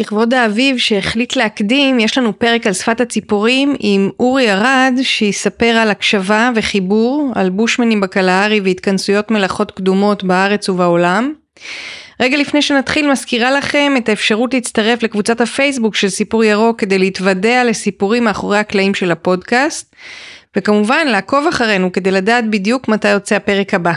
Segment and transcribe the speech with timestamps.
[0.00, 5.90] לכבוד האביב שהחליט להקדים, יש לנו פרק על שפת הציפורים עם אורי ארד, שיספר על
[5.90, 11.32] הקשבה וחיבור, על בושמנים בקלהרי והתכנסויות מלאכות קדומות בארץ ובעולם.
[12.20, 17.64] רגע לפני שנתחיל מזכירה לכם את האפשרות להצטרף לקבוצת הפייסבוק של סיפור ירוק כדי להתוודע
[17.64, 19.94] לסיפורים מאחורי הקלעים של הפודקאסט,
[20.56, 23.92] וכמובן לעקוב אחרינו כדי לדעת בדיוק מתי יוצא הפרק הבא.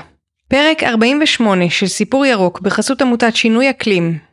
[0.48, 4.33] פרק 48 של סיפור ירוק בחסות עמותת שינוי אקלים,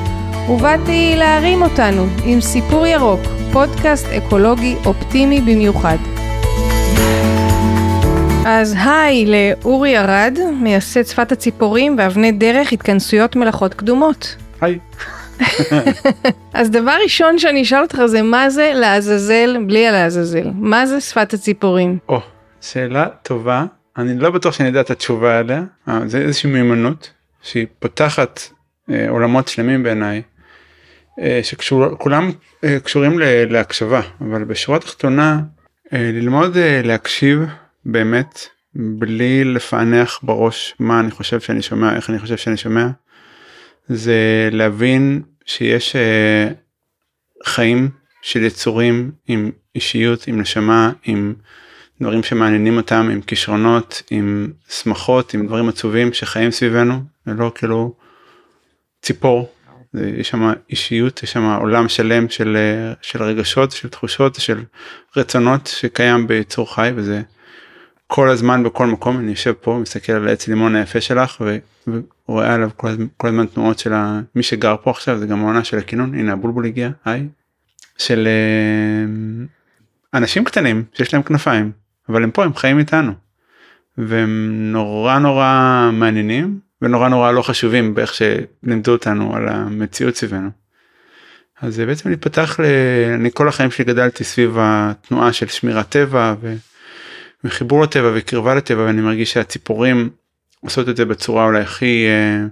[0.49, 3.19] ובאתי להרים אותנו עם סיפור ירוק,
[3.53, 5.97] פודקאסט אקולוגי אופטימי במיוחד.
[8.45, 14.35] אז היי לאורי ארד, מייסד שפת הציפורים ואבני דרך התכנסויות מלאכות קדומות.
[14.61, 14.79] היי.
[16.53, 20.51] אז דבר ראשון שאני אשאל אותך זה מה זה לעזאזל בלי הלעזאזל?
[20.53, 21.97] מה זה שפת הציפורים?
[22.09, 22.19] או,
[22.61, 23.65] שאלה טובה.
[23.97, 25.63] אני לא בטוח שאני יודע את התשובה עליה.
[25.87, 28.39] אה, זה איזושהי מיומנות שהיא פותחת
[28.91, 30.21] אה, עולמות שלמים בעיניי.
[31.21, 32.31] אה, שכולם
[32.63, 33.19] אה, קשורים
[33.49, 35.39] להקשבה אבל בשורה התחתונה
[35.93, 37.39] אה, ללמוד להקשיב
[37.85, 42.87] באמת בלי לפענח בראש מה אני חושב שאני שומע איך אני חושב שאני שומע.
[43.87, 45.95] זה להבין שיש
[47.45, 47.89] חיים
[48.21, 51.33] של יצורים עם אישיות עם נשמה עם
[52.01, 57.95] דברים שמעניינים אותם עם כישרונות עם שמחות עם דברים עצובים שחיים סביבנו ולא כאילו
[59.01, 59.49] ציפור.
[59.93, 62.57] יש שם אישיות יש שם עולם שלם של
[63.01, 64.63] של רגשות של תחושות של
[65.17, 67.21] רצונות שקיים ביצור חי וזה
[68.13, 69.19] כל הזמן בכל מקום.
[69.19, 71.41] אני יושב פה מסתכל על העץ לימון היפה שלך
[72.27, 73.93] ורואה עליו כל, כל הזמן תנועות של
[74.35, 76.15] מי שגר פה עכשיו זה גם העונה של הכינון.
[76.15, 77.27] הנה הבולבול הגיע היי.
[77.97, 79.05] של אה,
[80.13, 81.71] אנשים קטנים שיש להם כנפיים
[82.09, 83.13] אבל הם פה הם חיים איתנו.
[83.97, 90.49] והם נורא נורא מעניינים ונורא נורא לא חשובים באיך שלימדו אותנו על המציאות סביבנו.
[91.61, 92.65] אז זה בעצם להתפתח ל...
[93.15, 96.55] אני כל החיים שלי גדלתי סביב התנועה של שמירת טבע ו...
[97.43, 100.09] וחיבור לטבע וקרבה לטבע ואני מרגיש שהציפורים
[100.61, 102.45] עושות את זה בצורה אולי הכי אה,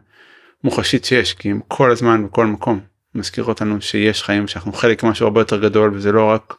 [0.63, 2.79] מוחשית שיש כי הם כל הזמן בכל מקום
[3.15, 6.55] מזכירות לנו שיש חיים שאנחנו חלק משהו הרבה יותר גדול וזה לא רק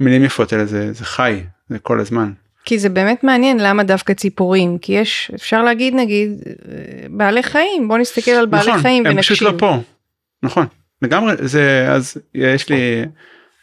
[0.00, 2.32] מילים יפות אלא זה, זה חי זה כל הזמן.
[2.66, 6.30] כי זה באמת מעניין למה דווקא ציפורים כי יש אפשר להגיד נגיד
[7.10, 9.36] בעלי חיים בוא נסתכל על בעלי נכון, חיים הם ונקשיב.
[9.36, 9.78] פשוט לא פה.
[10.42, 10.66] נכון
[11.02, 13.04] לגמרי זה אז יש לי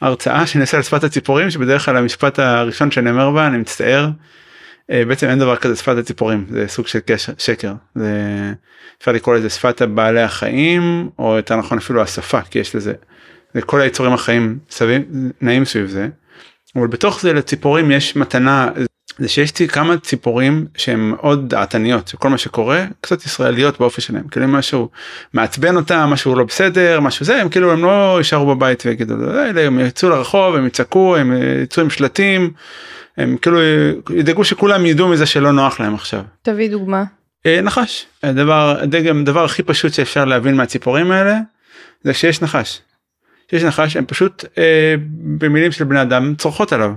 [0.02, 4.09] הרצאה שנעשה על שפת הציפורים שבדרך כלל המשפט הראשון שאני אומר בה אני מצטער.
[4.92, 8.12] אה, בעצם אין דבר כזה שפת הציפורים זה סוג של קשר, שקר זה
[9.00, 12.94] אפשר לקרוא לזה שפת הבעלי החיים או יותר נכון אפילו השפה כי יש לזה
[13.53, 15.02] זה כל היצורים החיים סביב
[15.42, 16.08] נעים סביב זה.
[16.75, 18.69] אבל בתוך זה לציפורים יש מתנה
[19.18, 24.28] זה שיש לי כמה ציפורים שהן מאוד דעתניות שכל מה שקורה קצת ישראליות באופי שלהם
[24.28, 24.90] כאילו משהו
[25.34, 29.13] מעצבן אותם משהו לא בסדר משהו זה הם כאילו הם לא יישארו בבית ויגידו
[29.59, 32.51] הם יצאו לרחוב הם יצעקו הם יצאו עם שלטים
[33.18, 33.57] הם כאילו
[34.09, 36.22] ידאגו שכולם ידעו מזה שלא נוח להם עכשיו.
[36.41, 37.03] תביא דוגמה.
[37.45, 41.40] אה, נחש הדבר הדגם דבר הכי פשוט שאפשר להבין מהציפורים האלה
[42.03, 42.81] זה שיש נחש.
[43.50, 44.95] שיש נחש הם פשוט אה,
[45.38, 46.94] במילים של בני אדם צורחות עליו.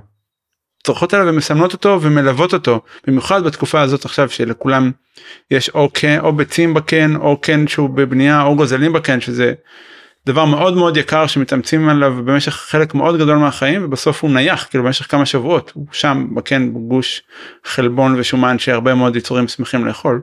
[0.86, 4.90] צורכות עליו ומסמנות אותו ומלוות אותו במיוחד בתקופה הזאת עכשיו שלכולם
[5.50, 9.52] יש או כן או ביצים בקן או כן שהוא בבנייה או גוזלים בקן שזה
[10.26, 14.84] דבר מאוד מאוד יקר שמתאמצים עליו במשך חלק מאוד גדול מהחיים ובסוף הוא נייח כאילו
[14.84, 17.22] במשך כמה שבועות הוא שם בקן בגוש
[17.64, 20.22] חלבון ושומן שהרבה מאוד יצורים שמחים לאכול.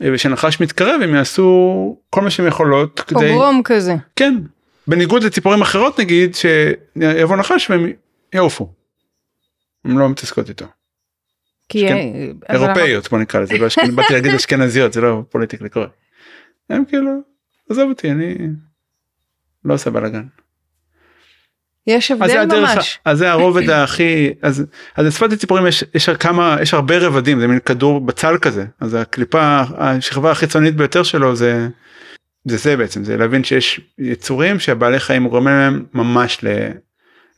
[0.00, 4.38] ושנחש מתקרב הם יעשו כל מה שהם יכולות כדי פוגרום כזה כן
[4.86, 7.92] בניגוד לציפורים אחרות נגיד שיבוא נחש והם
[8.34, 8.83] יעופו.
[9.84, 10.66] הן לא מתעסקות איתו.
[11.68, 11.88] כי
[12.48, 15.92] אירופאיות בוא נקרא לזה, לא באתי להגיד אשכנזיות זה לא פוליטיקלי קורקט.
[16.70, 17.10] הם כאילו
[17.70, 18.34] עזוב אותי אני
[19.64, 20.26] לא עושה בלאגן.
[21.86, 22.98] יש הבדל ממש.
[23.04, 24.64] אז זה הרובד הכי אז
[24.96, 28.94] אז לשפת הציפורים יש יש כמה יש הרבה רבדים זה מין כדור בצל כזה אז
[28.94, 31.68] הקליפה השכבה החיצונית ביותר שלו זה
[32.44, 36.44] זה זה בעצם זה להבין שיש יצורים שהבעלי חיים גורמים להם ממש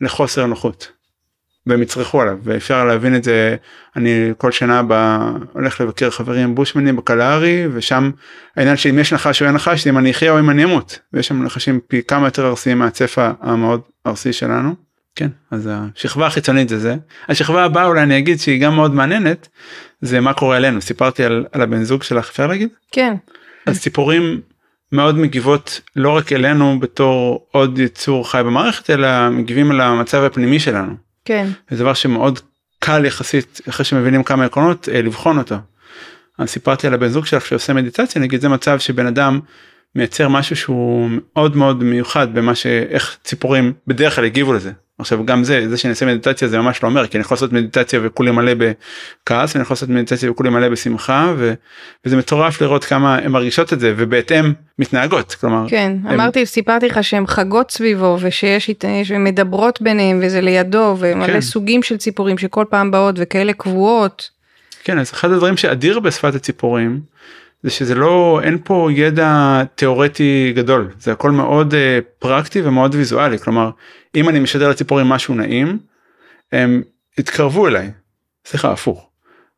[0.00, 0.95] לחוסר נוחות.
[1.66, 3.56] והם יצרכו עליו ואפשר להבין את זה
[3.96, 8.10] אני כל שנה בא, הולך לבקר חברים בושמנים בקלארי ושם
[8.56, 11.28] העניין שאם יש נחש או אין נחש אם אני אחיה או אם אני אמות ויש
[11.28, 14.74] שם נחשים פי כמה יותר ארסיים מהצפע המאוד ארסי שלנו.
[15.16, 16.96] כן אז השכבה החיצונית זה זה
[17.28, 19.48] השכבה הבאה אולי אני אגיד שהיא גם מאוד מעניינת
[20.00, 23.14] זה מה קורה אלינו סיפרתי על, על הבן זוג שלך אפשר להגיד כן
[23.66, 24.40] אז ציפורים
[24.92, 30.58] מאוד מגיבות לא רק אלינו בתור עוד יצור חי במערכת אלא מגיבים על המצב הפנימי
[30.58, 31.05] שלנו.
[31.26, 31.48] כן.
[31.70, 32.40] זה דבר שמאוד
[32.78, 35.56] קל יחסית אחרי שמבינים כמה עקרונות אה, לבחון אותו.
[36.38, 39.40] אז סיפרתי על הבן זוג שלך שעושה מדיטציה נגיד זה מצב שבן אדם
[39.94, 44.72] מייצר משהו שהוא מאוד מאוד מיוחד במה שאיך ציפורים בדרך כלל הגיבו לזה.
[44.98, 47.52] עכשיו גם זה זה שאני אעשה מדיטציה זה ממש לא אומר כי אני יכול לעשות
[47.52, 51.54] מדיטציה וכולי מלא בכעס ואני יכול לעשות מדיטציה וכולי מלא בשמחה ו,
[52.04, 56.88] וזה מטורף לראות כמה הן מרגישות את זה ובהתאם מתנהגות כלומר כן הם, אמרתי סיפרתי
[56.88, 58.70] לך שהן חגות סביבו ושיש
[59.18, 61.40] מדברות ביניהם וזה לידו ומלא כן.
[61.40, 64.30] סוגים של ציפורים שכל פעם באות וכאלה קבועות.
[64.84, 67.00] כן אז אחד הדברים שאדיר בשפת הציפורים
[67.62, 71.76] זה שזה לא אין פה ידע תיאורטי גדול זה הכל מאוד uh,
[72.18, 73.70] פרקטי ומאוד ויזואלי כלומר
[74.14, 75.78] אם אני משדר לציפורים משהו נעים
[76.52, 76.82] הם
[77.18, 77.90] יתקרבו אליי.
[78.46, 79.08] סליחה הפוך.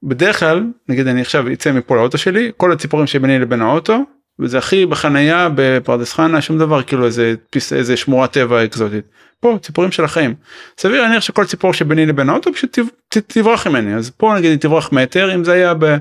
[0.03, 4.05] בדרך כלל נגיד אני עכשיו אצא מפה לאוטו שלי כל הציפורים שביני לבין האוטו
[4.39, 9.05] וזה הכי בחנייה בפרדס חנה שום דבר כאילו איזה פיס איזה שמורת טבע אקזוטית.
[9.41, 10.35] פה ציפורים של החיים.
[10.79, 12.79] סביר להניח שכל ציפור שביני לבין האוטו פשוט
[13.09, 15.97] תברח ממני אז פה נגיד היא תברח מטר אם זה היה ב...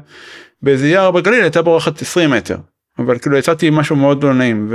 [0.61, 2.57] באיזה יער בגליל הייתה בורחת 20 מטר
[3.00, 4.73] אבל כאילו יצאתי משהו מאוד לא נעים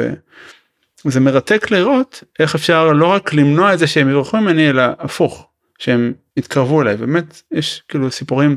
[1.06, 5.46] וזה מרתק לראות איך אפשר לא רק למנוע את זה שהם יברחו ממני אלא הפוך
[5.78, 6.96] שהם יתקרבו אליי.
[6.96, 8.56] באמת יש כאילו סיפורים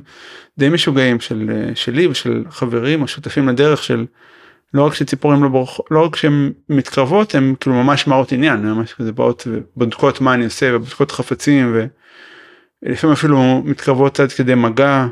[0.57, 4.05] די משוגעים של שלי ושל חברים או שותפים לדרך של
[4.73, 8.93] לא רק שציפורים לא בורח לא רק שהן מתקרבות הן כאילו ממש מראות עניין ממש
[8.93, 11.77] כזה באות ובודקות מה אני עושה ובודקות חפצים
[12.83, 15.07] ולפעמים אפילו מתקרבות עד כדי מגע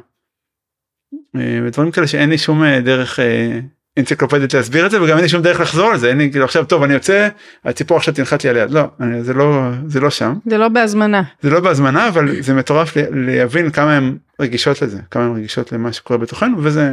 [1.35, 3.59] אה, ודברים כאלה שאין לי שום אה, דרך אה,
[3.99, 6.45] אנציקלופדית להסביר את זה וגם אין לי שום דרך לחזור על זה אין לי כאילו
[6.45, 7.27] עכשיו טוב אני יוצא
[7.65, 10.69] הציפור עכשיו תנחת לי על יד לא אני, זה לא זה לא שם זה לא
[10.69, 15.71] בהזמנה זה לא בהזמנה אבל זה מטורף להבין כמה הן רגישות לזה כמה הן רגישות
[15.71, 16.91] למה שקורה בתוכנו וזה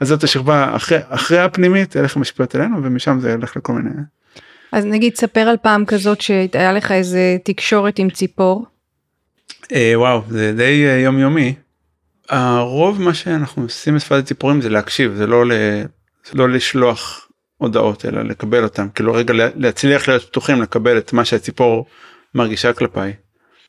[0.00, 3.90] אז זאת השכבה אחרי אחרי הפנימית איך משפיעות עלינו ומשם זה הולך לכל מיני.
[4.72, 8.66] אז נגיד ספר על פעם כזאת שהיה לך איזה תקשורת עם ציפור.
[9.72, 11.54] אה, וואו זה די אה, יומיומי.
[12.28, 15.52] הרוב מה שאנחנו עושים בשפת הציפורים זה להקשיב זה לא ל...
[16.34, 21.86] לא לשלוח הודעות אלא לקבל אותם כאילו רגע להצליח להיות פתוחים לקבל את מה שהציפור
[22.34, 23.12] מרגישה כלפיי.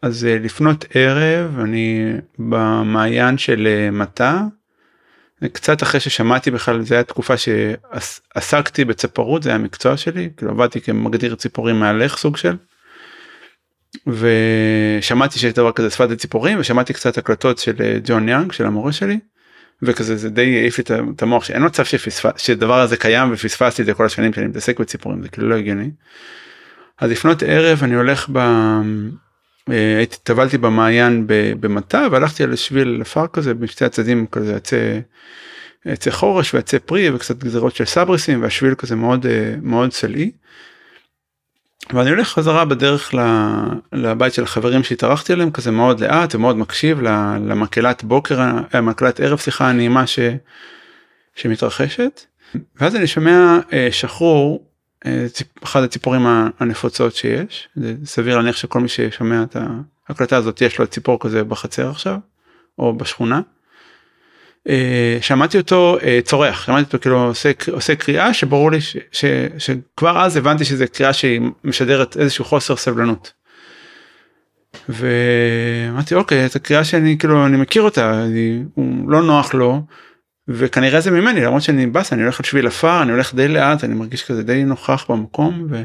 [0.01, 4.42] אז אה, לפנות ערב אני במעיין של אה, מטע.
[5.53, 10.81] קצת אחרי ששמעתי בכלל זה היה תקופה שעסקתי בצפרות זה היה המקצוע שלי כאילו עבדתי
[10.81, 12.56] כמגדיר ציפורים מהלך סוג של.
[14.07, 18.92] ושמעתי שיש דבר כזה שפת הציפורים ושמעתי קצת הקלטות של אה, ג'ון יאנג של המורה
[18.92, 19.19] שלי.
[19.83, 20.83] וכזה זה די העיף לי
[21.16, 24.80] את המוח שאין מצב שפספס שדבר הזה קיים ופספסתי את זה כל השנים שאני מתעסק
[24.80, 25.89] בציפורים זה כאילו לא הגיוני.
[27.00, 28.38] אז לפנות ערב אני הולך ב...
[29.69, 31.24] אה, הייתי טבלתי במעיין
[31.60, 34.75] במטע והלכתי על שביל עפר כזה בשתי הצדדים כזה עצי
[35.86, 40.31] עצי חורש ועצי פרי וקצת גזירות של סברסים והשביל כזה מאוד אה, מאוד סלעי.
[41.94, 43.13] ואני הולך חזרה בדרך
[43.94, 47.01] לבית של החברים שהתארחתי עליהם כזה מאוד לאט ומאוד מקשיב
[47.45, 48.39] למקהלת בוקר
[48.74, 50.19] המקהלת ערב שיחה הנעימה ש,
[51.36, 52.22] שמתרחשת
[52.75, 54.66] ואז אני שומע אה, שחרור
[55.06, 55.25] אה,
[55.63, 56.22] אחת הציפורים
[56.60, 59.57] הנפוצות שיש זה סביר להניח שכל מי ששומע את
[60.09, 62.18] ההקלטה הזאת יש לו ציפור כזה בחצר עכשיו
[62.80, 63.42] או בשכונה.
[64.69, 69.25] אה, שמעתי אותו אה, צורח שמעתי אותו כאילו עושה, עושה קריאה שברור לי ש, ש,
[69.57, 73.33] שכבר אז הבנתי שזה קריאה שהיא משדרת איזשהו חוסר סבלנות.
[74.89, 79.81] ואמרתי אוקיי את הקריאה שאני כאילו אני מכיר אותה אני, הוא לא נוח לו
[80.47, 83.83] וכנראה זה ממני למרות שאני באסה אני הולך על שביל עפר אני הולך די לאט
[83.83, 85.83] אני מרגיש כזה די נוכח במקום ו...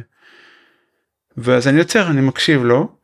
[1.36, 2.96] ואז אני יוצר אני מקשיב לו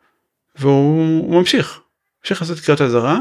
[0.59, 1.81] והוא ממשיך.
[2.23, 3.21] ממשיך לעשות קריאות אזהרה.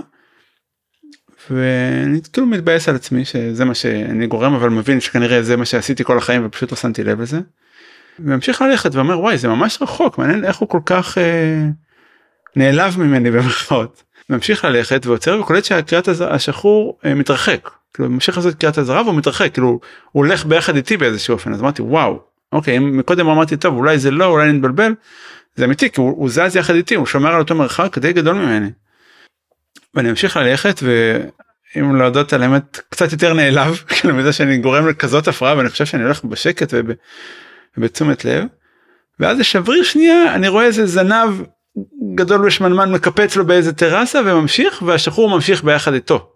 [1.52, 6.04] ואני כאילו מתבאס על עצמי שזה מה שאני גורם אבל מבין שכנראה זה מה שעשיתי
[6.04, 7.40] כל החיים ופשוט לא שמתי לב לזה.
[8.20, 11.68] וממשיך ללכת ואומר וואי זה ממש רחוק מעניין איך הוא כל כך אה,
[12.56, 14.04] נעלב ממני במרכאות.
[14.30, 17.70] ממשיך ללכת ועוצר וקולט שהקריאת השחרור אה, מתרחק.
[17.94, 19.80] כאילו ממשיך לעשות קריאת אזהרה והוא מתרחק כאילו הוא
[20.26, 22.20] הולך ביחד איתי באיזשהו אופן אז אמרתי וואו
[22.52, 24.94] אוקיי אם מקודם אמרתי טוב אולי זה לא אולי נתבלבל.
[25.56, 28.36] זה אמיתי כי הוא, הוא זז יחד איתי הוא שומר על אותו מרחק די גדול
[28.36, 28.70] ממני.
[29.96, 35.28] ואני אמשיך ללכת ואם להודות על האמת קצת יותר נעלב כאילו מזה שאני גורם לכזאת
[35.28, 36.74] הפרעה ואני חושב שאני הולך בשקט
[37.78, 38.44] ובתשומת לב.
[39.20, 41.42] ואז לשבריר שנייה אני רואה איזה זנב
[42.16, 46.32] גדול ושמנמן מקפץ לו באיזה טרסה וממשיך והשחור ממשיך ביחד איתו.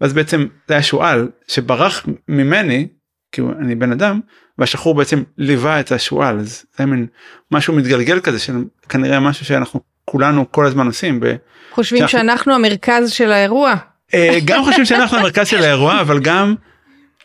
[0.00, 2.88] ואז בעצם זה היה שועל שברח ממני
[3.32, 4.20] כי אני בן אדם
[4.58, 7.06] והשחור בעצם ליווה את השועל אז זה מין
[7.50, 8.54] משהו מתגלגל כזה של
[8.88, 11.20] כנראה משהו שאנחנו כולנו כל הזמן עושים.
[11.20, 11.34] ב...
[11.70, 13.74] חושבים שאנחנו, שאנחנו המרכז של האירוע.
[14.14, 16.54] אה, גם חושבים שאנחנו המרכז של האירוע אבל גם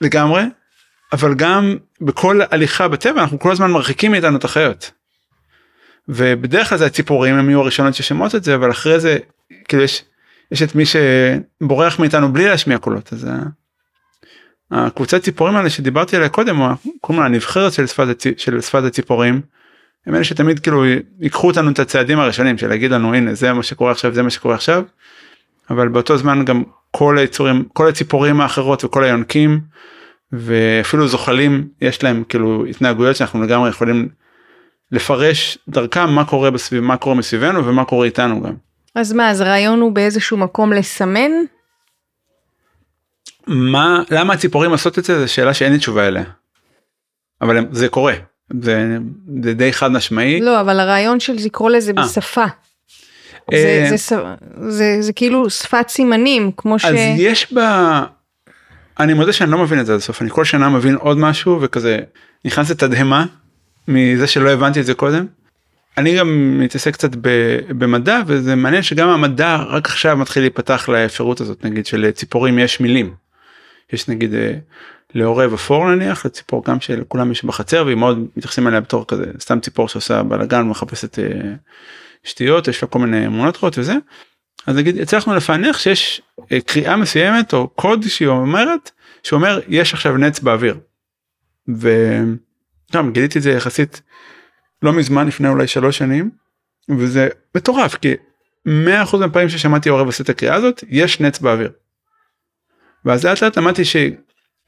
[0.01, 0.43] לגמרי
[1.13, 4.91] אבל גם בכל הליכה בטבע אנחנו כל הזמן מרחיקים מאיתנו את החיות.
[6.09, 9.17] ובדרך כלל זה הציפורים הם יהיו הראשונות ששמעות את זה אבל אחרי זה
[9.67, 10.03] כאילו יש
[10.51, 13.27] יש את מי שבורח מאיתנו בלי להשמיע קולות אז
[14.71, 16.61] הקבוצת ציפורים האלה שדיברתי עליה קודם
[17.01, 18.23] קוראים לה הנבחרת של שפת, הצ...
[18.37, 19.41] של שפת הציפורים.
[20.07, 20.85] הם אלה שתמיד כאילו
[21.19, 24.29] ייקחו אותנו את הצעדים הראשונים של להגיד לנו הנה זה מה שקורה עכשיו זה מה
[24.29, 24.83] שקורה עכשיו.
[25.69, 29.59] אבל באותו זמן גם כל היצורים כל הציפורים האחרות וכל היונקים
[30.31, 34.09] ואפילו זוחלים יש להם כאילו התנהגויות שאנחנו לגמרי יכולים
[34.91, 38.53] לפרש דרכם מה קורה בסביב מה קורה מסביבנו ומה קורה איתנו גם.
[38.95, 41.31] אז מה אז הרעיון הוא באיזשהו מקום לסמן?
[43.47, 46.23] מה למה הציפורים עושות את זה זו שאלה שאין לי תשובה אליה.
[47.41, 48.13] אבל זה קורה
[48.61, 48.97] זה,
[49.43, 50.41] זה די חד משמעי.
[50.41, 51.99] לא אבל הרעיון של לקרוא לזה 아.
[51.99, 52.03] אה.
[52.03, 52.45] בשפה.
[53.51, 56.85] זה, אה, זה, זה, זה, זה כאילו שפת סימנים כמו ש...
[56.85, 58.03] אז יש בה
[58.99, 61.61] אני מודה שאני לא מבין את זה עד הסוף אני כל שנה מבין עוד משהו
[61.61, 61.99] וכזה
[62.45, 63.25] נכנס לתדהמה
[63.87, 65.25] מזה שלא הבנתי את זה קודם.
[65.97, 67.09] אני גם מתעסק קצת
[67.67, 73.13] במדע וזה מעניין שגם המדע רק עכשיו מתחיל להיפתח לאפשרות הזאת נגיד שלציפורים יש מילים.
[73.93, 74.53] יש נגיד אה,
[75.13, 79.59] לעורב אפור נניח לציפור גם שלכולם יש בחצר והיא מאוד מתייחסים אליה בתור כזה סתם
[79.59, 81.25] ציפור שעושה בלאגן מחפשת אה,
[82.23, 83.95] שטויות יש לה כל מיני אמונות רעות וזה.
[84.67, 88.91] אז נגיד הצלחנו לפענח שיש אה, קריאה מסוימת או קוד שהיא אומרת
[89.23, 90.77] שאומר יש עכשיו נץ באוויר.
[91.67, 94.01] וגם גיליתי את זה יחסית
[94.81, 96.29] לא מזמן לפני אולי שלוש שנים
[96.89, 98.13] וזה מטורף כי
[98.67, 98.69] 100%
[99.17, 101.71] מהפעמים ששמעתי עורב עושה את הקריאה הזאת יש נץ באוויר.
[103.05, 103.85] ואז לאט לאט למדתי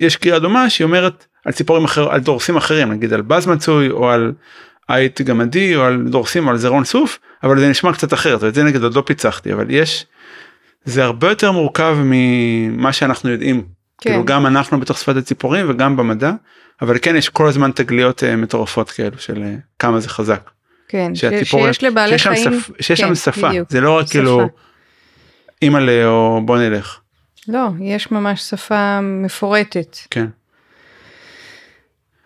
[0.02, 3.90] שיש קריאה דומה שהיא אומרת על ציפורים אחר על דורסים אחרים נגיד על בז מצוי
[3.90, 4.34] או על
[4.88, 8.54] עית גמדי או על דורסים או על זרעון סוף אבל זה נשמע קצת אחרת ואת
[8.54, 10.06] זה נגיד עוד לא פיצחתי אבל יש
[10.86, 13.62] זה הרבה יותר מורכב ממה שאנחנו יודעים
[14.02, 14.10] כן.
[14.10, 16.32] כאילו גם אנחנו בתוך שפת הציפורים וגם במדע
[16.82, 20.50] אבל כן יש כל הזמן תגליות uh, מטורפות כאלו של uh, כמה זה חזק.
[20.88, 23.70] כן שהציפור, שיש לבעלי שיש חיים שפ, שיש כן, שם שפה בדיוק.
[23.70, 24.50] זה לא רק כאילו
[25.62, 27.00] אימא'לה או בוא נלך.
[27.48, 29.98] לא יש ממש שפה מפורטת.
[30.10, 30.26] כן.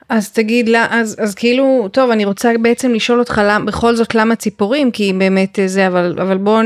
[0.10, 4.16] אז תגיד לה אז אז כאילו טוב אני רוצה בעצם לשאול אותך למה בכל זאת
[4.16, 6.62] למה ציפורים כי באמת זה אבל אבל בוא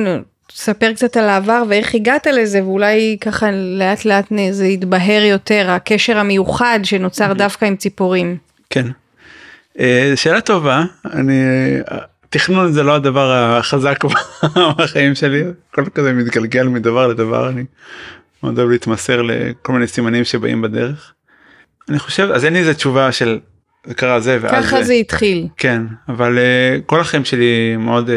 [0.48, 6.18] תספר קצת על העבר ואיך הגעת לזה ואולי ככה לאט לאט זה יתבהר יותר הקשר
[6.18, 7.38] המיוחד שנוצר אוקיי.
[7.38, 8.38] דווקא עם ציפורים.
[8.70, 8.88] כן.
[9.80, 10.84] אה, שאלה טובה
[11.14, 11.42] אני
[12.30, 14.04] תכנון זה לא הדבר החזק
[14.78, 15.44] בחיים שלי
[15.74, 17.64] כל כזה מתגלגל מדבר לדבר אני
[18.44, 21.14] מאוד אוהב להתמסר לכל מיני סימנים שבאים בדרך.
[21.90, 23.40] אני חושב אז אין לי איזה תשובה של
[23.86, 28.14] זה קרה זה ואז ככה זה התחיל כן אבל uh, כל החיים שלי מאוד uh,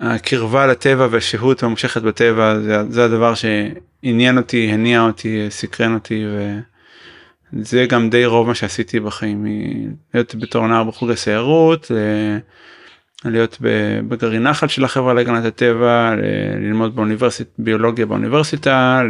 [0.00, 6.24] הקרבה לטבע והשהות הממשכת בטבע זה, זה הדבר שעניין אותי הניע אותי סקרן אותי
[7.52, 9.46] וזה גם די רוב מה שעשיתי בחיים
[10.14, 11.90] להיות בתור נער בחוג הסיירות
[13.24, 13.58] להיות
[14.08, 16.14] בגרעין נחל של החברה להגנת הטבע
[16.60, 19.02] ללמוד באוניברסיטה ביולוגיה באוניברסיטה.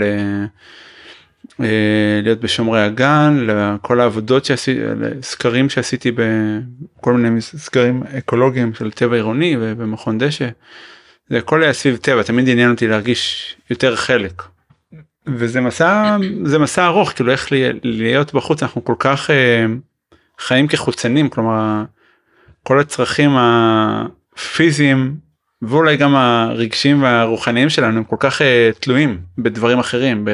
[1.61, 4.81] אה, להיות בשומרי הגן לכל העבודות שעשיתי
[5.23, 10.49] סקרים שעשיתי בכל מיני סקרים אקולוגיים של טבע עירוני ובמכון דשא.
[11.31, 14.43] זה הכל היה סביב טבע תמיד עניין אותי להרגיש יותר חלק.
[15.27, 17.49] וזה מסע זה מסע ארוך כאילו איך
[17.83, 19.67] להיות בחוץ אנחנו כל כך אה,
[20.39, 21.85] חיים כחוצנים כלומר
[22.67, 25.17] כל הצרכים הפיזיים
[25.63, 28.45] ואולי גם הרגשים והרוחניים שלנו הם כל כך uh,
[28.81, 30.25] תלויים בדברים אחרים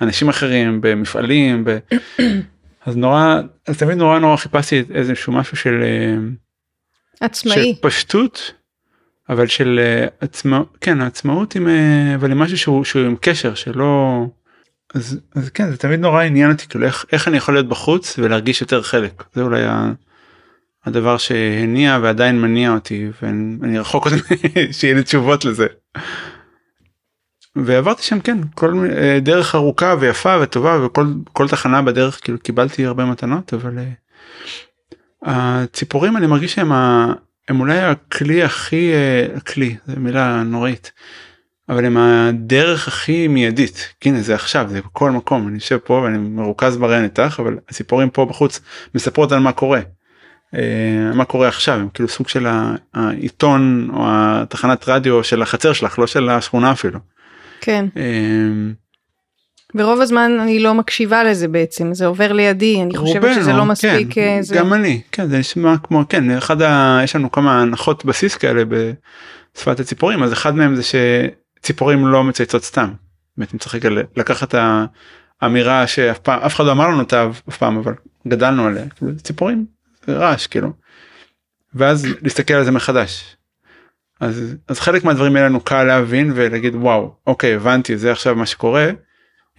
[0.00, 1.78] באנשים אחרים במפעלים ב...
[2.86, 6.16] אז נורא אז תמיד נורא נורא חיפשתי איזשהו משהו של אה,
[7.20, 8.54] עצמאי של פשטות
[9.28, 13.54] אבל של uh, עצמאות כן עצמאות עם uh, אבל עם משהו שהוא, שהוא עם קשר
[13.54, 14.24] שלא
[14.94, 18.18] אז, אז כן זה תמיד נורא עניין אותי כאילו איך, איך אני יכול להיות בחוץ
[18.18, 19.64] ולהרגיש יותר חלק זה אולי.
[19.64, 19.92] ה...
[20.84, 24.14] הדבר שהניע ועדיין מניע אותי ואני רחוק עוד
[24.72, 25.66] שיהיה לי תשובות לזה.
[27.56, 32.86] ועברתי שם כן כל אה, דרך ארוכה ויפה וטובה וכל כל תחנה בדרך כאילו קיבלתי
[32.86, 37.12] הרבה מתנות אבל uh, הציפורים אני מרגיש שהם ה,
[37.48, 40.92] הם אולי הכלי הכי uh, הכלי זה מילה נוראית
[41.68, 46.18] אבל הם הדרך הכי מיידית הנה זה עכשיו זה בכל מקום אני יושב פה ואני
[46.18, 48.60] מרוכז ברעיון איתך אבל הציפורים פה בחוץ
[48.94, 49.80] מספרות על מה קורה.
[50.54, 52.46] אה, מה קורה עכשיו הם כאילו סוג של
[52.94, 56.98] העיתון או התחנת רדיו של החצר שלך לא של השכונה אפילו.
[57.60, 57.86] כן.
[57.96, 58.72] אה,
[59.74, 63.64] ברוב הזמן אני לא מקשיבה לזה בעצם זה עובר לידי אני חושבת רובנו, שזה לא
[63.64, 64.54] מספיק כן, אה, זה...
[64.54, 67.00] גם אני כן זה נשמע כמו כן אחד ה...
[67.04, 72.64] יש לנו כמה הנחות בסיס כאלה בשפת הציפורים אז אחד מהם זה שציפורים לא מצייצות
[72.64, 72.90] סתם.
[73.36, 74.60] באמת צריך רגע לקחת את
[75.40, 77.94] האמירה שאף פעם אף אחד לא אמר לנו אותה אף פעם אבל
[78.28, 79.66] גדלנו עליה כאילו, ציפורים
[80.08, 80.72] רעש כאילו.
[81.74, 83.36] ואז להסתכל על זה מחדש.
[84.20, 88.46] אז אז חלק מהדברים האלה לנו קל להבין ולהגיד וואו אוקיי הבנתי זה עכשיו מה
[88.46, 88.90] שקורה.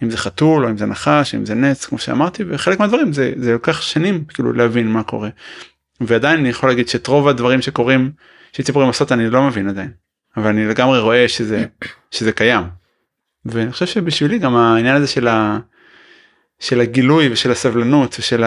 [0.02, 3.32] אם זה חתול או אם זה נחש אם זה נץ כמו שאמרתי וחלק מהדברים זה
[3.36, 5.28] זה לוקח שנים כאילו להבין מה קורה.
[6.00, 8.12] ועדיין אני יכול להגיד שאת רוב הדברים שקורים
[8.52, 9.90] שציפורים עושות אני לא מבין עדיין.
[10.36, 11.64] אבל אני לגמרי רואה שזה
[12.10, 12.64] שזה קיים.
[13.44, 15.58] ואני חושב שבשבילי גם העניין הזה של, ה,
[16.58, 18.44] של הגילוי ושל הסבלנות ושל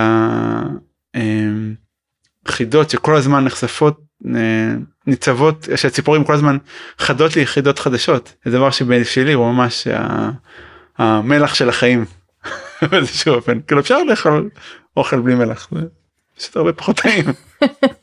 [2.46, 4.02] החידות שכל הזמן נחשפות
[4.36, 4.74] אה,
[5.08, 6.58] ניצבות שהציפורים כל הזמן
[6.98, 8.34] חדות לי יחידות חדשות.
[8.46, 9.88] זה דבר שבשבילי הוא ממש
[10.98, 12.06] המלח של החיים.
[12.92, 13.60] באיזשהו אופן.
[13.68, 14.50] כאילו אפשר לאכול
[14.98, 15.88] אוכל בלי מלח זה
[16.38, 17.26] פשוט הרבה פחות טעים.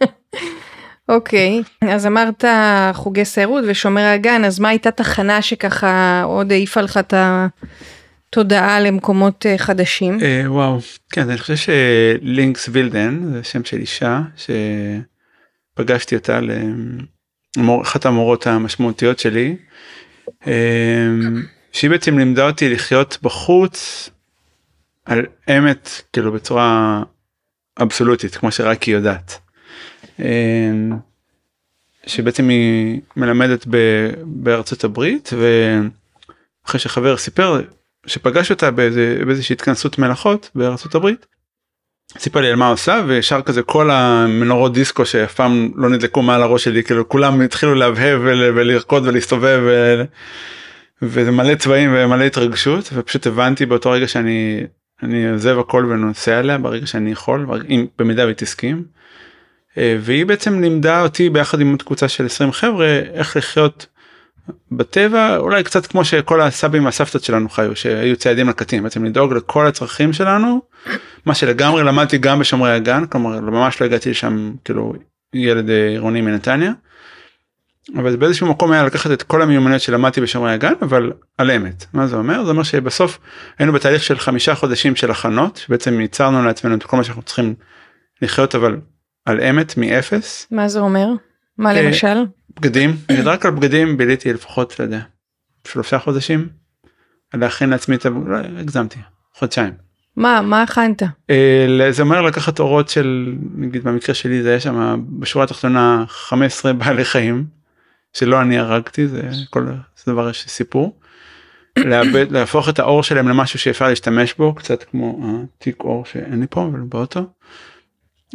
[1.08, 2.44] אוקיי אז אמרת
[2.92, 7.14] חוגי סיירות ושומר הגן אז מה הייתה תחנה שככה עוד העיפה לך את
[8.32, 10.18] התודעה למקומות אה, חדשים?
[10.22, 10.78] אה, וואו
[11.10, 14.20] כן אני חושב שלינקס וילדן זה שם של אישה
[15.74, 16.40] שפגשתי אותה
[17.56, 19.56] לאחת המורות המשמעותיות שלי.
[20.46, 21.08] אה,
[21.72, 24.10] שהיא בעצם לימדה אותי לחיות בחוץ
[25.04, 25.26] על
[25.58, 27.02] אמת כאילו בצורה
[27.82, 29.38] אבסולוטית כמו שרק היא יודעת.
[30.18, 30.92] אמ,
[32.06, 33.66] שבעצם היא מלמדת
[34.24, 37.60] בארצות הברית ואחרי שחבר סיפר
[38.06, 41.26] שפגש אותה באיזה, באיזושהי התכנסות מלאכות בארצות הברית.
[42.18, 46.42] סיפר לי על מה עושה וישר כזה כל המנורות דיסקו שאף פעם לא נדלקו מעל
[46.42, 49.60] הראש שלי כאילו כולם התחילו להבהב ולרקוד ולהסתובב.
[49.64, 50.02] ו...
[51.02, 54.60] וזה מלא צבעים ומלא התרגשות ופשוט הבנתי באותו רגע שאני
[55.02, 58.84] אני עוזב הכל ונוסע אליה ברגע שאני יכול אם במידה והיא תסכים.
[59.78, 63.86] אה, והיא בעצם לימדה אותי ביחד עם עוד קבוצה של 20 חבר'ה איך לחיות
[64.72, 69.66] בטבע אולי קצת כמו שכל הסבים והסבתות שלנו חיו שהיו ציידים לקטים בעצם לדאוג לכל
[69.66, 70.62] הצרכים שלנו
[71.26, 74.92] מה שלגמרי למדתי גם בשומרי הגן כלומר ממש לא הגעתי לשם כאילו
[75.34, 76.72] ילד אה, עירוני מנתניה.
[77.96, 82.06] אבל באיזשהו מקום היה לקחת את כל המיומנויות שלמדתי בשומרי הגן אבל על אמת מה
[82.06, 83.18] זה אומר זה אומר שבסוף
[83.58, 87.54] היינו בתהליך של חמישה חודשים של הכנות שבעצם ייצרנו לעצמנו את כל מה שאנחנו צריכים
[88.22, 88.76] לחיות אבל
[89.24, 90.46] על אמת מאפס.
[90.50, 91.06] מה זה אומר?
[91.58, 92.24] מה אה, למשל?
[92.60, 95.00] בגדים רק על בגדים ביליתי לפחות יודע
[95.68, 96.48] שלושה חודשים.
[97.34, 98.08] להכין לעצמי את ה...
[98.08, 98.98] לא, הגזמתי
[99.34, 99.72] חודשיים.
[100.16, 101.02] מה מה הכנת?
[101.30, 106.72] אה, זה אומר לקחת אורות של נגיד במקרה שלי זה היה שם בשורה התחתונה 15
[106.72, 107.44] בעלי חיים
[108.12, 109.66] שלא אני הרגתי זה כל
[110.04, 110.98] זה דבר יש סיפור.
[111.78, 115.20] לאבד להפוך את האור שלהם למשהו שאפשר להשתמש בו קצת כמו
[115.58, 117.26] התיק אור שאין לי פה אבל באוטו.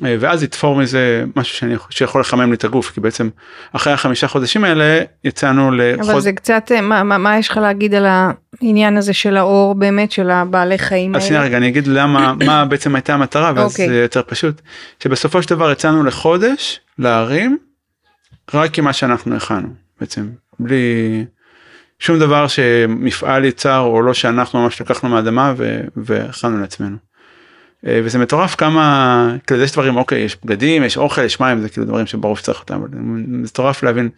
[0.06, 3.30] אה, ואז יתפור מזה משהו שאני שיכול לחמם לי את הגוף כי בעצם
[3.74, 6.10] אחרי החמישה חודשים האלה יצאנו לחוד...
[6.10, 9.76] אבל זה קצת אה, מה, מה, מה יש לך להגיד על העניין הזה של האור
[9.76, 13.72] באמת של הבעלי חיים אז שנייה רגע אני אגיד למה מה בעצם הייתה המטרה ואז
[13.72, 13.74] okay.
[13.74, 13.90] אוקיי.
[13.90, 14.62] זה יותר פשוט
[15.04, 17.58] שבסופו של דבר יצאנו לחודש להרים
[18.54, 19.68] רק עם מה שאנחנו הכנו
[20.00, 20.30] בעצם
[20.60, 21.26] בלי
[22.00, 25.54] שום דבר שמפעל יצר או לא שאנחנו ממש לקחנו מהאדמה
[25.96, 27.07] והכנו לעצמנו.
[27.88, 31.70] אה, וזה מטורף כמה כאילו יש דברים אוקיי יש בגדים יש אוכל יש מים זה
[31.70, 32.88] כאילו דברים שברור שצריך אותם אבל
[33.28, 34.10] מטורף להבין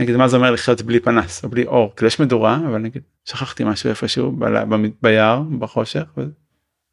[0.00, 3.02] נגיד מה זה אומר לחיות בלי פנס או בלי אור כאילו יש מדורה אבל נגיד
[3.24, 6.30] שכחתי משהו איפשהו ב- ביער בחושך ואני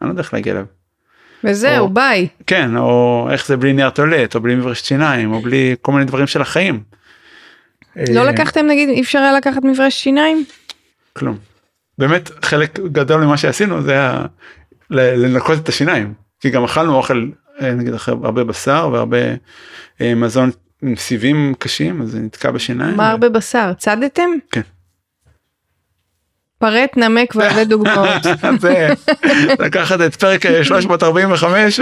[0.02, 0.66] לא יודע איך להגיע אליו.
[1.44, 2.28] וזהו או, ביי.
[2.48, 6.06] כן או איך זה בלי נייר טולט או בלי מברשת שיניים או בלי כל מיני
[6.06, 6.84] דברים של החיים.
[7.96, 10.46] לא אה, לקחתם נגיד אי אפשר היה לקחת מברש שיניים?
[11.14, 11.38] כלום.
[11.98, 14.26] באמת חלק גדול ממה שעשינו זה היה
[14.94, 17.30] לנקות את השיניים כי גם אכלנו אוכל
[17.62, 19.18] אה, נגיד אחרי הרבה בשר והרבה
[20.02, 20.52] אה, מזון
[20.84, 22.98] עם סיבים קשים אז זה נתקע בשיניים.
[22.98, 24.30] מה הרבה בשר צדתם?
[24.52, 24.62] כן.
[26.58, 28.24] פרט נמק והרבה דוגמאות.
[28.60, 28.90] זה
[29.60, 31.80] לקחת את פרק 345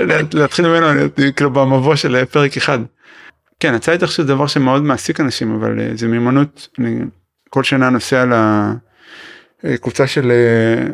[0.00, 0.86] ולהתחיל ממנו
[1.36, 2.78] כאילו במבוא של פרק אחד.
[3.60, 6.98] כן הצייד עכשיו זה דבר שמאוד מעסיק אנשים אבל אה, זה מיומנות אני
[7.50, 8.24] כל שנה נוסע
[9.64, 10.86] לקבוצה של אה,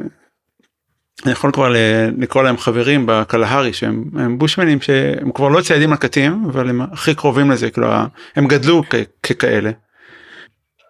[1.24, 1.74] אני יכול כבר
[2.18, 7.14] לקרוא להם חברים בקלהרי שהם הם בושמנים שהם כבר לא ציידים לקטים אבל הם הכי
[7.14, 7.88] קרובים לזה כאילו
[8.37, 9.70] הם גדלו כ- ככאלה.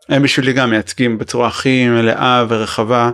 [0.09, 3.11] הם בשבילי גם מייצגים בצורה הכי מלאה ורחבה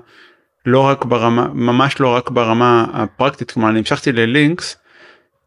[0.66, 4.76] לא רק ברמה ממש לא רק ברמה הפרקטית כלומר אני המשכתי ללינקס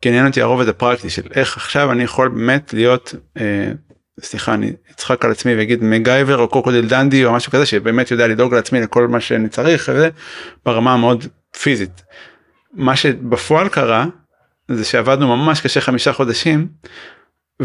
[0.01, 3.71] כי עניין אותי הרובד הפרקטי של איך עכשיו אני יכול באמת להיות אה,
[4.21, 8.27] סליחה אני אצחק על עצמי ואגיד מגייבר או קוקודיל דנדי או משהו כזה שבאמת יודע
[8.27, 10.09] לדאוג לעצמי לכל מה שאני צריך וזה
[10.65, 11.25] ברמה המאוד
[11.61, 12.03] פיזית.
[12.73, 14.05] מה שבפועל קרה
[14.67, 16.67] זה שעבדנו ממש קשה חמישה חודשים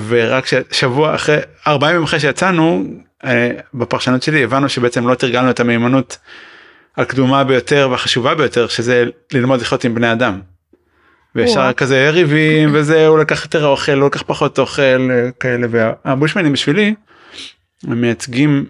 [0.08, 2.84] ורק שבוע אחרי ארבעה ימים אחרי שיצאנו
[3.24, 6.18] אה, בפרשנות שלי הבנו שבעצם לא תרגלנו את המיומנות
[6.96, 10.40] הקדומה ביותר והחשובה ביותר שזה ללמוד לחיות עם בני אדם.
[11.34, 16.52] וישר כזה יריבים וזה הוא לקח יותר אוכל הוא לקח פחות אוכל אה, כאלה והבושמנים
[16.52, 16.94] בשבילי
[17.82, 18.66] הם מייצגים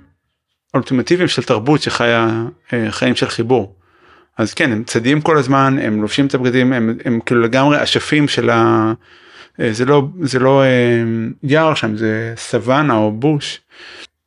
[0.75, 3.77] אולטימטיביים של תרבות שחיה אה, חיים של חיבור.
[4.37, 8.29] אז כן הם צדים כל הזמן הם לובשים את הבגדים הם, הם כאילו לגמרי אשפים
[8.29, 8.93] של ה...
[9.61, 10.63] אה, זה לא זה לא
[11.43, 13.61] יער שם זה סוואנה או בוש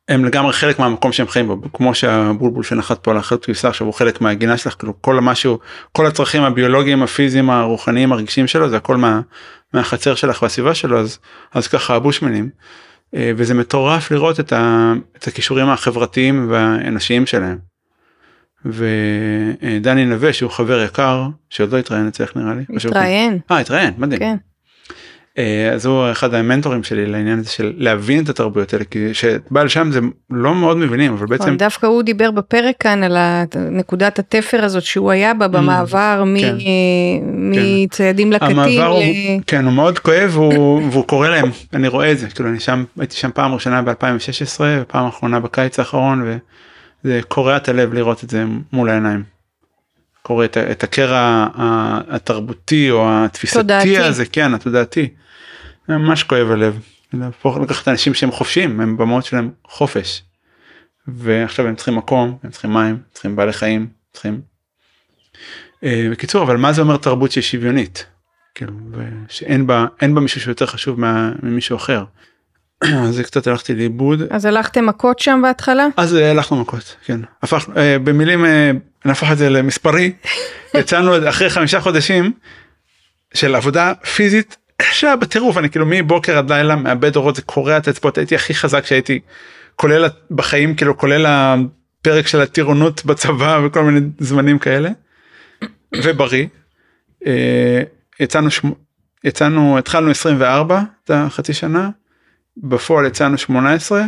[0.08, 3.86] הם לגמרי חלק מהמקום שהם חיים בו כמו שהבולבול שנחת פה על אחריות כביסה עכשיו
[3.86, 5.58] הוא חלק מהגינה שלך כאילו כל המשהו
[5.92, 9.20] כל הצרכים הביולוגיים הפיזיים הרוחניים הרגשיים שלו זה הכל מה,
[9.74, 11.18] מהחצר שלך והסביבה שלו אז
[11.54, 12.50] אז ככה הבושמנים.
[13.14, 17.58] אה, וזה מטורף לראות את, ה, את הכישורים החברתיים והאנושיים שלהם.
[18.64, 22.64] ודני נווה שהוא חבר יקר שעוד לא התראיין אצלך נראה לי.
[22.76, 23.38] התראיין.
[23.50, 24.20] אה התראיין מדהים.
[24.20, 24.36] כן.
[25.38, 29.62] אה, אז הוא אחד המנטורים שלי לעניין הזה של להבין את התרבויות האלה כי שבא
[29.62, 33.16] לשם זה לא מאוד מבינים אבל בעצם דווקא הוא דיבר בפרק כאן על
[33.70, 36.56] נקודת התפר הזאת שהוא היה בה במעבר mm, כן.
[37.24, 38.56] מציידים לקטים.
[39.46, 43.16] כן הוא מאוד כואב והוא קורא להם אני רואה את זה כאילו אני שם הייתי
[43.16, 46.36] שם פעם ראשונה ב2016 ופעם אחרונה בקיץ האחרון
[47.04, 49.24] וזה קורע את הלב לראות את זה מול העיניים.
[50.22, 51.46] קורא את, את הקרע
[52.08, 55.08] התרבותי או התפיסתי הזה כן התודעתי.
[55.88, 56.80] ממש כואב הלב.
[57.12, 60.22] להפוך לקחת אנשים שהם חופשיים הם במות שלהם חופש.
[61.08, 64.40] ועכשיו הם צריכים מקום הם צריכים מים צריכים בעלי חיים צריכים.
[65.84, 68.06] אה, בקיצור אבל מה זה אומר תרבות שהיא שוויונית.
[68.54, 68.72] כאילו
[69.28, 72.04] שאין בה אין בה מישהו שיותר חשוב מה, ממישהו אחר.
[72.84, 74.22] אז קצת הלכתי לאיבוד.
[74.30, 75.86] אז הלכתם מכות שם בהתחלה?
[75.96, 78.44] אז אה, הלכנו מכות כן הפך אה, במילים
[79.04, 80.12] נהפוך את זה למספרי
[80.74, 82.32] יצאנו אחרי חמישה חודשים
[83.34, 87.88] של עבודה פיזית קשה בטירוף אני כאילו מבוקר עד לילה מאבד אורות זה קורע את
[87.88, 89.20] האצבעות הייתי הכי חזק שהייתי
[89.76, 94.90] כולל בחיים כאילו כולל הפרק של הטירונות בצבא וכל מיני זמנים כאלה.
[95.94, 96.46] ובריא.
[97.26, 97.82] אה,
[98.20, 98.48] יצאנו
[99.24, 101.90] יצאנו התחלנו 24 את החצי שנה
[102.62, 104.04] בפועל יצאנו 18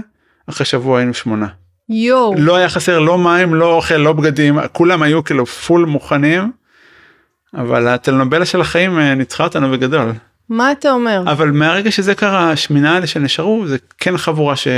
[0.47, 1.47] אחרי שבוע היינו שמונה.
[1.89, 2.35] יואו.
[2.39, 6.53] לא היה חסר לא מים לא אוכל לא בגדים כולם היו כאילו פול מוכנים.
[7.55, 10.13] אבל הטלנובלה של החיים אה, ניצחה אותנו בגדול.
[10.49, 11.23] מה אתה אומר?
[11.27, 14.69] אבל מהרגע שזה קרה השמינה האלה שנשארו זה כן חבורה ש...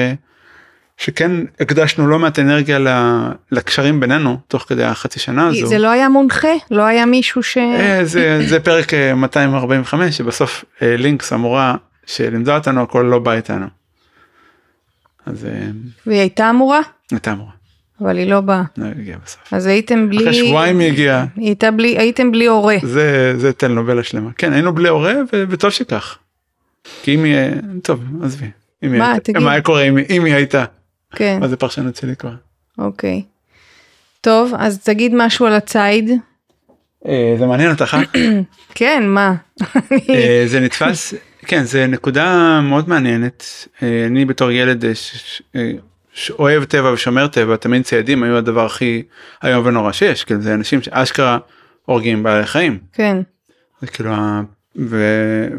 [0.96, 1.30] שכן
[1.60, 2.78] הקדשנו לא מעט אנרגיה
[3.52, 5.66] לקשרים בינינו תוך כדי החצי שנה הזו.
[5.66, 6.48] זה לא היה מונחה?
[6.70, 7.56] לא היה מישהו ש...
[7.58, 11.74] אה, זה, זה פרק 245 אה, שבסוף לינקס המורה
[12.06, 13.66] שלימדה אותנו הכל לא בא איתנו.
[15.26, 15.46] אז...
[16.06, 16.80] והיא הייתה אמורה?
[17.10, 17.52] הייתה אמורה.
[18.00, 18.62] אבל היא לא באה.
[18.76, 19.52] לא הגיעה בסוף.
[19.52, 20.18] אז הייתם בלי...
[20.18, 21.26] אחרי שבועיים היא הגיעה.
[21.36, 22.76] הייתה בלי, הייתם בלי הורה.
[22.82, 24.30] זה, זה טלנובלה שלמה.
[24.38, 26.18] כן, היינו בלי הורה וטוב שכך.
[27.02, 27.36] כי אם היא...
[27.82, 28.50] טוב, עזבי.
[28.82, 29.42] מה, תגיד.
[29.42, 30.64] מה היה קורה אם, אם היא הייתה?
[31.14, 31.38] כן.
[31.40, 32.34] מה זה פרשנות שלי כבר.
[32.78, 33.22] אוקיי.
[34.20, 36.10] טוב, אז תגיד משהו על הציד.
[37.06, 37.96] אה, זה מעניין אותך?
[38.14, 38.20] אה?
[38.74, 39.34] כן, מה?
[40.10, 41.14] אה, זה נתפס,
[41.46, 43.68] כן, זה נקודה מאוד מעניינת.
[44.06, 44.84] אני בתור ילד
[46.38, 49.02] אוהב טבע ושומר טבע תמיד ציידים היו הדבר הכי
[49.44, 51.38] איום ונורא שיש כאילו זה אנשים שאשכרה
[51.84, 52.78] הורגים בעלי חיים.
[52.92, 53.16] כן.
[53.80, 54.10] זה כאילו
[54.76, 55.04] ו...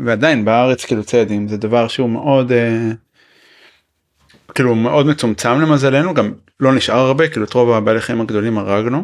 [0.05, 2.91] ועדיין בארץ כאילו ציידים זה דבר שהוא מאוד אה,
[4.55, 9.03] כאילו מאוד מצומצם למזלנו גם לא נשאר הרבה כאילו את רוב הבעלי חיים הגדולים הרגנו.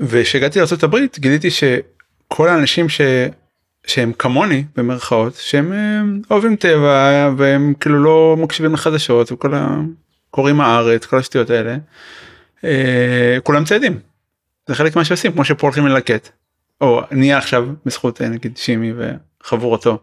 [0.00, 3.00] וכשהגעתי לארה"ב גיליתי שכל האנשים ש...
[3.86, 9.76] שהם כמוני במרכאות שהם אה, אוהבים טבע והם כאילו לא מקשיבים לחדשות וכל ה...
[10.30, 11.76] קוראים הארץ כל השטויות האלה.
[12.64, 14.00] אה, כולם ציידים.
[14.68, 16.28] זה חלק מה שעושים כמו שפה הולכים ללקט.
[16.80, 18.92] או נהיה עכשיו בזכות אה, נגיד שימי
[19.42, 19.98] וחבורתו.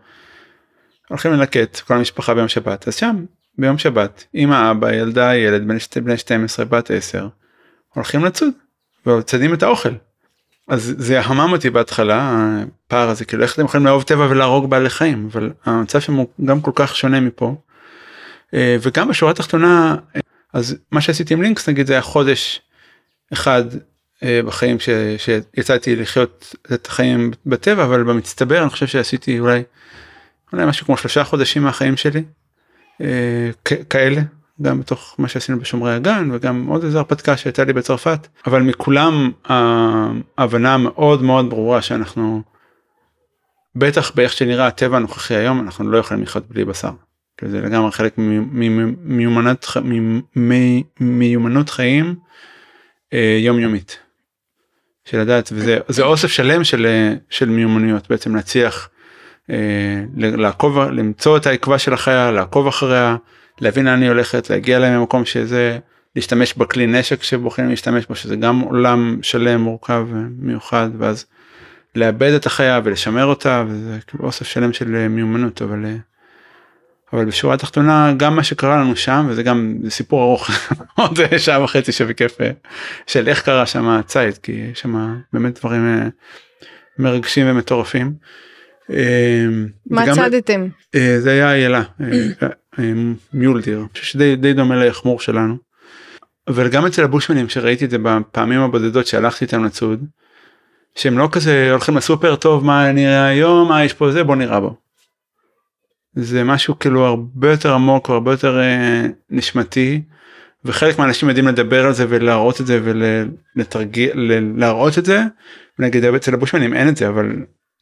[1.09, 3.25] הולכים ללקט כל המשפחה ביום שבת אז שם
[3.57, 7.27] ביום שבת אמא אבא ילדה ילד בן, בן 12 בת 10
[7.93, 8.53] הולכים לצוד
[9.05, 9.89] וצדים את האוכל.
[10.71, 12.35] אז זה המם אותי בהתחלה
[12.87, 16.27] הפער הזה כאילו איך אתם יכולים לאהוב טבע ולהרוג בעלי חיים אבל המצב שם הוא
[16.45, 17.55] גם כל כך שונה מפה.
[18.53, 19.95] אה, וגם בשורה התחתונה
[20.53, 22.61] אז מה שעשיתי עם לינקס נגיד זה היה חודש
[23.33, 23.63] אחד
[24.23, 29.63] אה, בחיים ש, שיצאתי לחיות את החיים בטבע אבל במצטבר אני חושב שעשיתי אולי,
[30.53, 32.23] אולי משהו כמו שלושה חודשים מהחיים שלי
[33.01, 33.49] אה,
[33.89, 34.21] כאלה
[34.61, 39.31] גם בתוך מה שעשינו בשומרי הגן וגם עוד איזה הרפתקה שהייתה לי בצרפת אבל מכולם
[40.37, 42.41] ההבנה מאוד מאוד ברורה שאנחנו
[43.75, 46.91] בטח באיך שנראה הטבע הנוכחי היום אנחנו לא יכולים לחיות בלי בשר.
[47.45, 49.65] זה לגמרי חלק ממיומנות
[50.99, 52.15] מיומנות חיים
[53.13, 53.99] אה, יומיומית.
[55.05, 58.89] של לדעת וזה זה אוסף שלם של של מיומנויות בעצם להצליח
[59.49, 63.15] אה, לעקוב למצוא את העקבה של החיה לעקוב אחריה
[63.61, 65.79] להבין לאן היא הולכת להגיע להם למקום שזה
[66.15, 71.25] להשתמש בכלי נשק שבוחרים להשתמש בו שזה גם עולם שלם מורכב מיוחד ואז
[71.95, 75.95] לאבד את החיה ולשמר אותה וזה כאילו אוסף שלם של מיומנות אבל אה,
[77.13, 80.49] אבל בשורה התחתונה גם מה שקרה לנו שם וזה גם סיפור ארוך
[80.95, 82.51] עוד שעה וחצי שבכיף אה,
[83.07, 86.07] של איך קרה שם הציד כי יש שם באמת דברים אה,
[86.99, 88.13] מרגשים ומטורפים.
[89.89, 90.67] מה צדתם?
[91.19, 91.81] זה היה איילה
[93.33, 95.57] מיולדיר שדי דומה ליחמור שלנו.
[96.47, 100.05] אבל גם אצל הבושמנים שראיתי את זה בפעמים הבודדות שהלכתי איתם לצוד.
[100.95, 104.59] שהם לא כזה הולכים לסופר טוב מה נראה היום מה יש פה זה בוא נראה
[104.59, 104.75] בו.
[106.15, 110.01] זה משהו כאילו הרבה יותר עמוק הרבה יותר אה, נשמתי
[110.65, 113.97] וחלק מהאנשים יודעים לדבר על זה ולהראות את זה ולהראות
[114.57, 115.21] להראות את זה.
[115.79, 117.35] נגיד אצל הבושמנים אין את זה אבל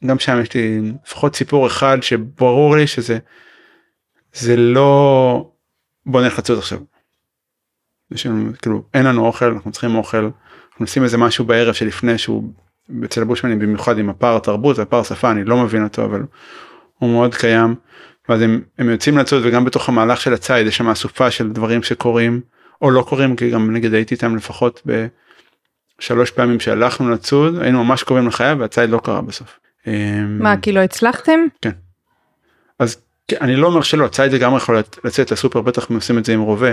[0.06, 3.18] גם שם יש לי לפחות סיפור אחד שברור לי שזה
[4.32, 5.50] זה לא
[6.06, 6.78] בוא נלך לצוד עכשיו.
[8.10, 12.18] יש לנו כאילו אין לנו אוכל אנחנו צריכים אוכל אנחנו עושים איזה משהו בערב שלפני
[12.18, 12.52] שהוא
[13.04, 16.22] אצל הבושמנים במיוחד עם הפער תרבות והפער שפה אני לא מבין אותו אבל
[16.98, 17.74] הוא מאוד קיים.
[18.28, 21.82] ואז הם, הם יוצאים לצוד וגם בתוך המהלך של הציד יש שם אסופה של דברים
[21.82, 22.40] שקורים
[22.82, 24.82] או לא קורים כי גם נגיד הייתי איתם לפחות
[26.00, 29.58] בשלוש פעמים שהלכנו לצוד היינו ממש קרובים לחייו והציד לא קרה בסוף.
[30.28, 31.40] מה כי לא הצלחתם?
[31.62, 31.70] כן.
[33.32, 36.32] אז אני לא אומר שלא הציד לגמרי יכול לצאת לסופר בטח אם עושים את זה
[36.32, 36.72] עם רובה.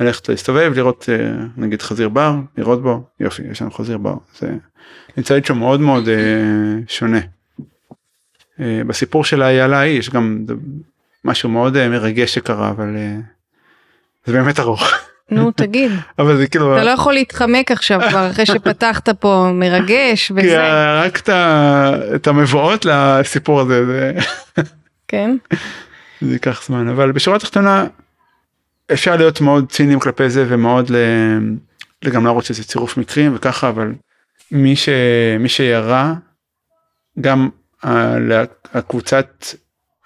[0.00, 4.48] ללכת להסתובב לראות אה, נגיד חזיר בר לראות בו יופי יש לנו חזיר בר זה
[5.16, 6.14] נמצא שם מאוד מאוד אה,
[6.88, 7.20] שונה.
[8.60, 10.44] אה, בסיפור של האיילה ההיא יש גם
[11.24, 12.96] משהו מאוד מרגש שקרה אבל
[14.24, 14.92] זה באמת ארוך.
[15.30, 20.32] נו תגיד אבל זה כאילו אתה לא יכול להתחמק עכשיו כבר אחרי שפתחת פה מרגש
[20.36, 21.02] וזה.
[21.02, 21.28] רק
[22.14, 24.12] את המבואות לסיפור הזה זה
[25.08, 25.36] כן.
[26.20, 27.86] זה ייקח זמן אבל בשורה התחתונה
[28.92, 30.90] אפשר להיות מאוד ציניים כלפי זה ומאוד
[32.04, 33.92] גם להראות שזה צירוף מקרים וככה אבל
[34.52, 36.14] מי שמי שירה
[37.20, 37.48] גם
[38.74, 39.46] הקבוצת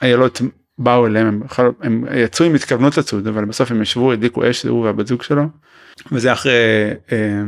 [0.03, 0.41] איילות
[0.79, 4.71] באו אליהם הם, הם יצאו עם התכוונות לצוד אבל בסוף הם ישבו הדליקו אש זה
[4.71, 5.43] הוא והבת זוג שלו.
[6.13, 6.53] וזה אחרי
[7.13, 7.43] אה,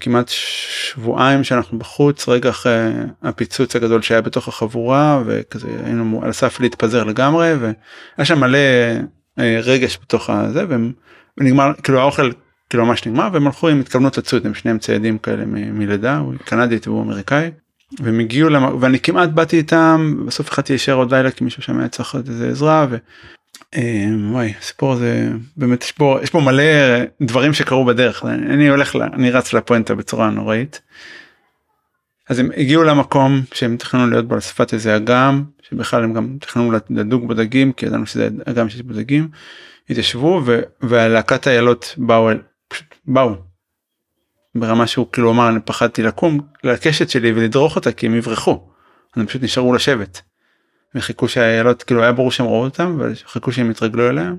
[0.00, 2.90] כמעט שבועיים שאנחנו בחוץ רגע אחרי
[3.22, 8.58] הפיצוץ הגדול שהיה בתוך החבורה וכזה היינו על הסף להתפזר לגמרי והיה שם מלא
[9.38, 10.64] אה, רגש בתוך הזה
[11.38, 12.30] ונגמר כאילו האוכל
[12.70, 16.88] כאילו ממש נגמר והם הלכו עם התכוונות לצוד הם שניהם ציידים כאלה מלידה הוא קנדית
[16.88, 17.50] והוא אמריקאי.
[18.00, 18.82] והם הגיעו למ...
[18.82, 22.48] ואני כמעט באתי איתם בסוף החלטתי להישאר עוד לילה כי מישהו שם היה צריך איזה
[22.48, 22.94] עזרה ו...
[22.94, 22.98] אה,
[24.30, 26.62] וואי הסיפור הזה באמת יש פה יש פה מלא
[27.22, 30.80] דברים שקרו בדרך אני הולך אני רץ לפואנטה בצורה נוראית.
[32.28, 36.72] אז הם הגיעו למקום שהם תכננו להיות בו לשפת איזה אגם שבכלל הם גם תכננו
[36.90, 39.28] לדוג בדגים כי ידענו שזה אגם שיש בדגים.
[39.90, 40.42] התיישבו
[40.80, 42.28] והלהקת איילות באו
[42.68, 43.34] פשוט באו
[44.54, 48.68] ברמה שהוא כאילו אמר אני פחדתי לקום לקשת שלי ולדרוך אותה כי הם יברחו.
[49.16, 50.22] הם פשוט נשארו לשבת.
[50.96, 54.36] וחיכו שהאיילות כאילו היה ברור שהם ראו אותם וחיכו שהם יתרגלו אליהם.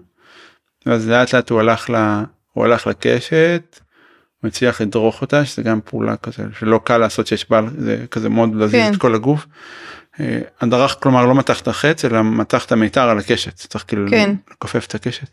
[0.86, 1.96] ואז לאט לאט הוא הלך ל...
[2.54, 3.80] הוא הלך לקשת.
[4.42, 8.30] הוא הצליח לדרוך אותה שזה גם פעולה כזה שלא קל לעשות שיש בעל זה כזה
[8.30, 8.94] מאוד להזיז כן.
[8.94, 9.46] את כל הגוף.
[10.20, 14.10] אה, הדרך כלומר לא מתח את החץ אלא מתח את המיתר על הקשת צריך כאילו
[14.10, 14.36] כן.
[14.52, 15.30] לכופף את הקשת.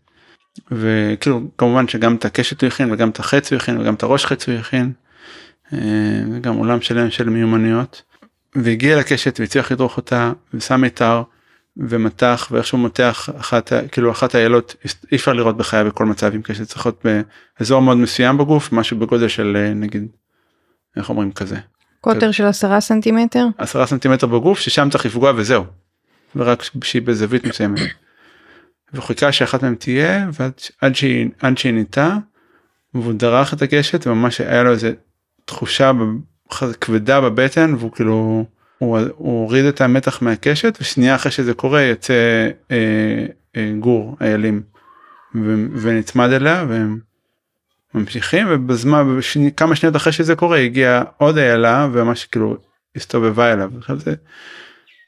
[0.70, 4.26] וכאילו כמובן שגם את הקשת הוא הכין וגם את החץ הוא הכין וגם את הראש
[4.26, 4.92] חץ הוא הכין.
[5.72, 5.78] אה,
[6.32, 8.02] וגם עולם שלם של מיומנויות.
[8.54, 11.22] והגיע לקשת והצליח לדרוך אותה ושם מיתר
[11.76, 14.76] ומתח ואיכשהו מותח אחת כאילו אחת האיילות
[15.12, 17.04] אי אפשר לראות בחיה בכל מצב עם קשת צריך להיות
[17.58, 20.06] באזור מאוד מסוים בגוף משהו בגודל של אה, נגיד
[20.96, 21.56] איך אומרים כזה.
[22.00, 23.46] קוטר של עשרה סנטימטר?
[23.58, 25.64] עשרה סנטימטר בגוף ששם צריך לפגוע וזהו.
[26.36, 27.80] ורק שהיא בזווית מסוימת.
[28.92, 32.16] והוא חיכה שאחת מהם תהיה ועד שהיא עד שהיא ניתה.
[32.94, 34.92] והוא דרך את הקשת וממש היה לו איזה
[35.44, 35.92] תחושה
[36.80, 38.44] כבדה בבטן והוא כאילו
[38.78, 44.62] הוא, הוא הוריד את המתח מהקשת ושנייה אחרי שזה קורה יוצא אה, אה, גור איילים
[45.82, 46.98] ונצמד אליה והם
[47.94, 52.56] ממשיכים ובזמן בשני, כמה שניות אחרי שזה קורה הגיעה עוד איילה וממש כאילו
[52.96, 53.70] הסתובבה אליו.
[53.96, 54.14] זה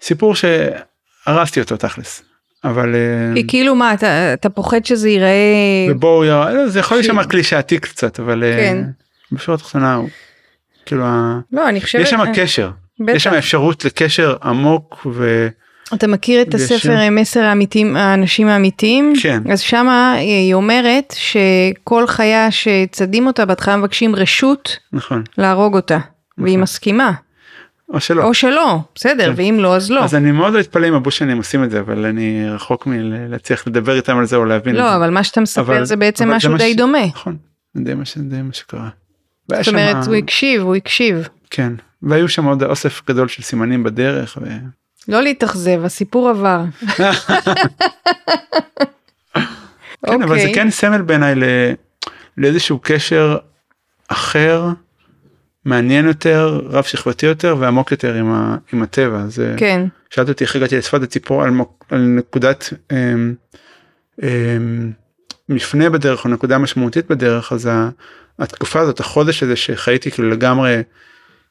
[0.01, 2.23] סיפור שהרסתי אותו תכלס.
[2.65, 7.25] אבל אה, היא כאילו מה אתה, אתה פוחד שזה ייראה ובואו יראה זה יכול להישמע
[7.25, 8.85] קלישאתי קצת אבל אה, כן.
[9.33, 10.09] בשורה התחתונה הוא
[10.87, 11.03] כאילו
[11.53, 12.71] לא אני חושבת יש שם קשר
[13.09, 15.49] יש שם אפשרות לקשר עמוק ו...
[15.95, 16.77] אתה מכיר את וישיר.
[16.77, 19.13] הספר מסר האמיתיים, האנשים האמיתיים?
[19.23, 19.43] כן.
[19.53, 25.99] אז שמה היא אומרת שכל חיה שצדים אותה בהתחלה מבקשים רשות נכון להרוג אותה,
[26.39, 27.13] והיא מסכימה,
[27.95, 28.25] או שלא.
[28.25, 29.33] או שלא, בסדר, כן.
[29.37, 30.05] ואם לא אז לא.
[30.05, 33.97] אז אני מאוד לא אתפלא אם הבושנים עושים את זה אבל אני רחוק מלהצליח לדבר
[33.97, 34.83] איתם על זה או להבין את זה.
[34.85, 37.07] לא, אבל מה שאתה מספר אבל- זה בעצם משהו די ש- דומה.
[37.07, 37.37] נכון.
[37.75, 38.89] זה די מה שקרה.
[39.49, 41.29] זאת אומרת, שמה- הוא הקשיב, הוא הקשיב.
[41.51, 44.39] כן והיו שם עוד אוסף גדול של סימנים בדרך.
[44.43, 44.47] ו...
[45.09, 46.65] לא להתאכזב, הסיפור עבר.
[50.07, 50.55] כן אבל זה אוקיי.
[50.55, 51.45] כן סמל בעיניי ל...
[52.37, 53.37] לאיזשהו קשר
[54.09, 54.69] אחר
[55.65, 58.57] מעניין יותר רב שכבתי יותר ועמוק יותר עם, ה...
[58.73, 61.85] עם הטבע זה כן, שאלת אותי איך הגעתי לשפת הציפור על, מוק...
[61.91, 63.35] על נקודת אמ,
[64.23, 64.93] אמ,
[65.49, 67.89] מפנה בדרך או נקודה משמעותית בדרך אז ה...
[68.39, 70.83] התקופה הזאת החודש הזה שחייתי כאילו לגמרי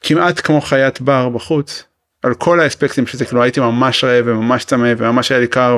[0.01, 1.83] כמעט כמו חיית בר בחוץ
[2.23, 5.77] על כל האספקטים שזה כאילו הייתי ממש רעב וממש צמא וממש היה לי קר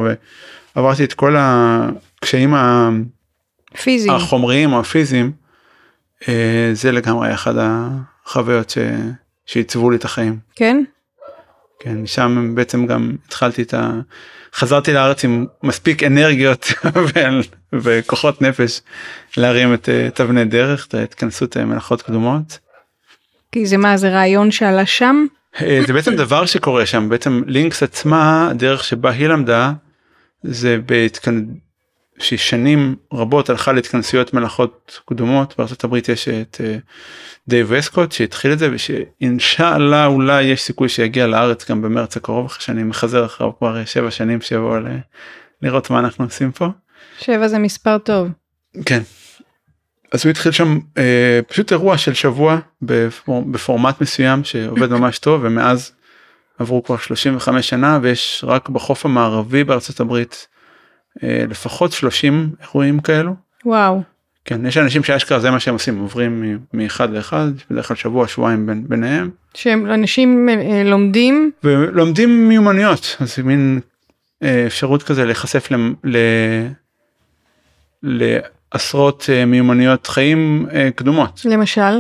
[0.76, 2.90] ועברתי את כל הקשיים ה...
[3.82, 4.10] פיזי.
[4.12, 5.32] החומריים או הפיזיים,
[6.28, 8.78] אה, זה לגמרי אחד החוויות ש...
[9.46, 10.38] שעיצבו לי את החיים.
[10.56, 10.84] כן?
[11.80, 13.92] כן, משם בעצם גם התחלתי את ה...
[14.58, 16.74] חזרתי לארץ עם מספיק אנרגיות
[17.74, 18.82] וכוחות נפש
[19.38, 22.60] להרים את, אה, את אבני דרך, את ההתכנסות אה, מלאכות קדומות.
[23.52, 25.26] כי זה מה, זה רעיון שעלה שם?
[25.62, 29.74] אה, זה בעצם דבר שקורה שם, בעצם לינקס עצמה, הדרך שבה היא למדה,
[30.44, 31.44] זה בהתכנ...
[32.20, 36.78] ששנים רבות הלכה להתכנסויות מלאכות קדומות, בארצות הברית יש את אה,
[37.48, 42.62] דייב וסקוט שהתחיל את זה ושאינשאללה אולי יש סיכוי שיגיע לארץ גם במרץ הקרוב אחרי
[42.62, 44.88] שאני מחזר אחריו כבר אה, שבע שנים שיבוא ל...
[45.62, 46.68] לראות מה אנחנו עושים פה.
[47.20, 48.28] שבע זה מספר טוב.
[48.86, 49.02] כן.
[50.12, 55.42] אז הוא התחיל שם אה, פשוט אירוע של שבוע בפור, בפורמט מסוים שעובד ממש טוב
[55.44, 55.92] ומאז
[56.60, 60.48] עברו כבר 35 שנה ויש רק בחוף המערבי בארצות הברית
[61.24, 63.34] לפחות 30 אירועים כאלו.
[63.66, 64.02] וואו.
[64.46, 68.66] כן יש אנשים שאשכרה זה מה שהם עושים עוברים מאחד לאחד בדרך כלל שבוע שבועיים
[68.66, 73.80] בין, ביניהם שאנשים אה, לומדים, ולומדים מיומנויות אז מין
[74.44, 76.18] אה, אפשרות כזה להיחשף למ- ל...
[78.04, 81.42] לעשרות אה, מיומנויות חיים אה, קדומות.
[81.46, 82.00] למשל,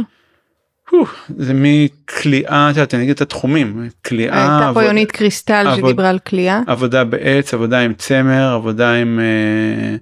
[1.37, 6.19] זה מכליאה, את יודעת, אני אגיד את התחומים, כליאה, הייתה פה יונית קריסטל שדיברה על
[6.19, 6.61] כליאה.
[6.67, 9.95] עבודה בעץ, עבודה עם צמר, עבודה עם אה,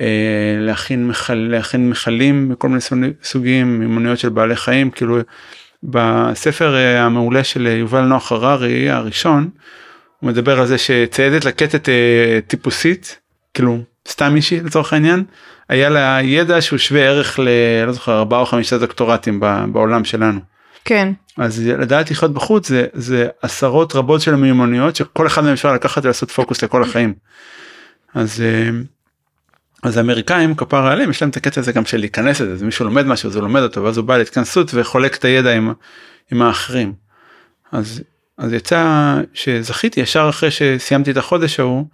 [0.00, 0.06] אה,
[0.60, 5.18] להכין, מכל, להכין מכלים מכל מיני סוג- סוגים, מיומנויות של בעלי חיים, כאילו
[5.82, 9.48] בספר אה, המעולה של יובל נוח הררי הראשון,
[10.20, 11.88] הוא מדבר על זה שציידת לקטת
[12.46, 13.18] טיפוסית,
[13.54, 15.24] כאילו סתם מישהי לצורך העניין,
[15.68, 17.48] היה לה ידע שהוא שווה ערך ל...
[17.86, 19.40] לא זוכר, ארבעה או חמישה דוקטורטים
[19.72, 20.40] בעולם שלנו.
[20.84, 21.12] כן.
[21.38, 26.04] אז לדעת לחיות בחוץ זה, זה עשרות רבות של מיומנויות שכל אחד מהם אפשר לקחת
[26.04, 27.14] ולעשות פוקוס לכל החיים.
[28.14, 28.70] אז, אה,
[29.82, 32.84] אז האמריקאים כפרה עליהם יש להם את הקטע הזה גם של להיכנס לזה, אז מישהו
[32.84, 35.72] לומד משהו אז הוא לומד אותו ואז הוא בא להתכנסות וחולק את הידע עם,
[36.32, 36.92] עם האחרים.
[37.72, 38.02] אז,
[38.38, 41.84] אז יצא שזכיתי ישר אחרי שסיימתי את החודש ההוא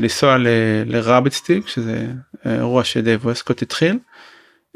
[0.00, 0.46] לנסוע ל-
[0.86, 2.04] לרביט סטיק שזה
[2.46, 3.98] אירוע שדייב וסקוט התחיל.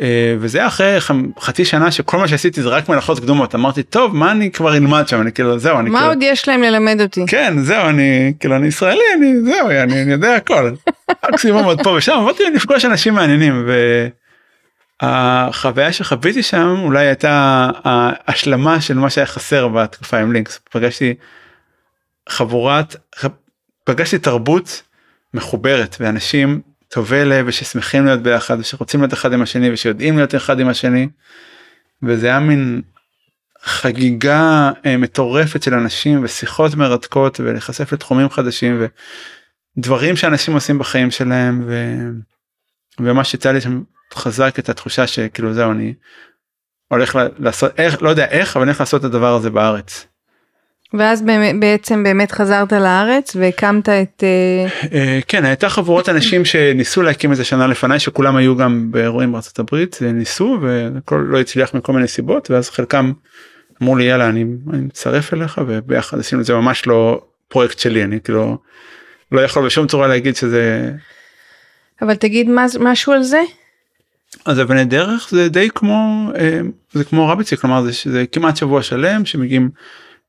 [0.00, 4.16] אה, וזה אחרי ח- חצי שנה שכל מה שעשיתי זה רק מלאכות קדומות אמרתי טוב
[4.16, 7.00] מה אני כבר אלמד שם אני כאילו זהו אני מה כאילו עוד יש להם ללמד
[7.00, 7.24] אותי?
[7.28, 10.70] כן זהו אני כאילו אני ישראלי אני זהו אני, אני יודע הכל
[11.30, 13.66] מקסימום עוד פה ושם אמרתי לפגוש אנשים מעניינים
[15.02, 21.14] והחוויה שחוויתי שם אולי הייתה ההשלמה של מה שהיה חסר בתקופה עם לינקס פגשתי
[22.28, 22.96] חבורת
[23.84, 24.82] פגשתי תרבות
[25.34, 30.60] מחוברת ואנשים טובי לב וששמחים להיות ביחד ושרוצים להיות אחד עם השני ושיודעים להיות אחד
[30.60, 31.08] עם השני.
[32.02, 32.82] וזה היה מין
[33.62, 38.86] חגיגה אה, מטורפת של אנשים ושיחות מרתקות ולהיחשף לתחומים חדשים
[39.76, 41.96] ודברים שאנשים עושים בחיים שלהם ו...
[43.00, 43.82] ומה שיצא לי שם
[44.14, 45.94] חזק את התחושה שכאילו זהו אני
[46.88, 50.06] הולך לעשות איך לא יודע איך אבל אני הולך לעשות את הדבר הזה בארץ.
[50.94, 51.24] ואז
[51.60, 54.22] בעצם באמת חזרת לארץ והקמת את...
[54.24, 59.32] אה, אה, כן הייתה חבורת אנשים שניסו להקים איזה שנה לפניי שכולם היו גם באירועים
[59.32, 63.12] בארצות הברית ניסו והכל לא הצליח מכל מיני סיבות ואז חלקם
[63.82, 68.04] אמרו לי יאללה אני, אני מצטרף אליך וביחד עשינו את זה ממש לא פרויקט שלי
[68.04, 68.58] אני כאילו
[69.32, 70.90] לא יכול בשום צורה להגיד שזה
[72.02, 73.40] אבל תגיד מה- משהו על זה?
[74.44, 76.60] אז אבני דרך זה די כמו אה,
[76.92, 79.70] זה כמו רביצי כלומר זה, זה כמעט שבוע שלם שמגיעים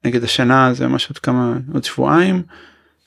[0.06, 2.41] נגיד השנה זה ממש עוד כמה עוד שבועיים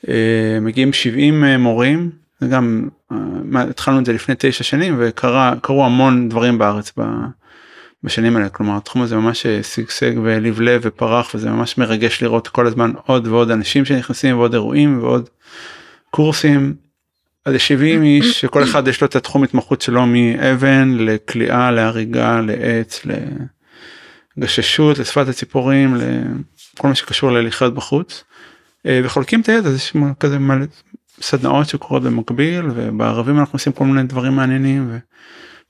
[0.09, 5.55] אה, מגיעים 70 אה, מורים זה גם אה, התחלנו את זה לפני תשע שנים וקרה
[5.63, 7.03] קרו המון דברים בארץ ב,
[8.03, 12.93] בשנים האלה כלומר התחום הזה ממש שגשג ולבלב ופרח וזה ממש מרגש לראות כל הזמן
[13.07, 15.29] עוד ועוד אנשים שנכנסים ועוד אירועים ועוד
[16.11, 16.75] קורסים.
[17.45, 22.41] אז יש 70 איש שכל אחד יש לו את התחום התמחות שלו מאבן לקליעה להריגה
[22.41, 23.07] לעץ
[24.37, 25.97] לגששות לשפת הציפורים
[26.79, 28.25] לכל מה שקשור ללחיות בחוץ.
[28.87, 30.67] אה, וחולקים את הידע, יש כזה מלא
[31.21, 35.01] סדנאות שקורות במקביל ובערבים אנחנו עושים כל מיני דברים מעניינים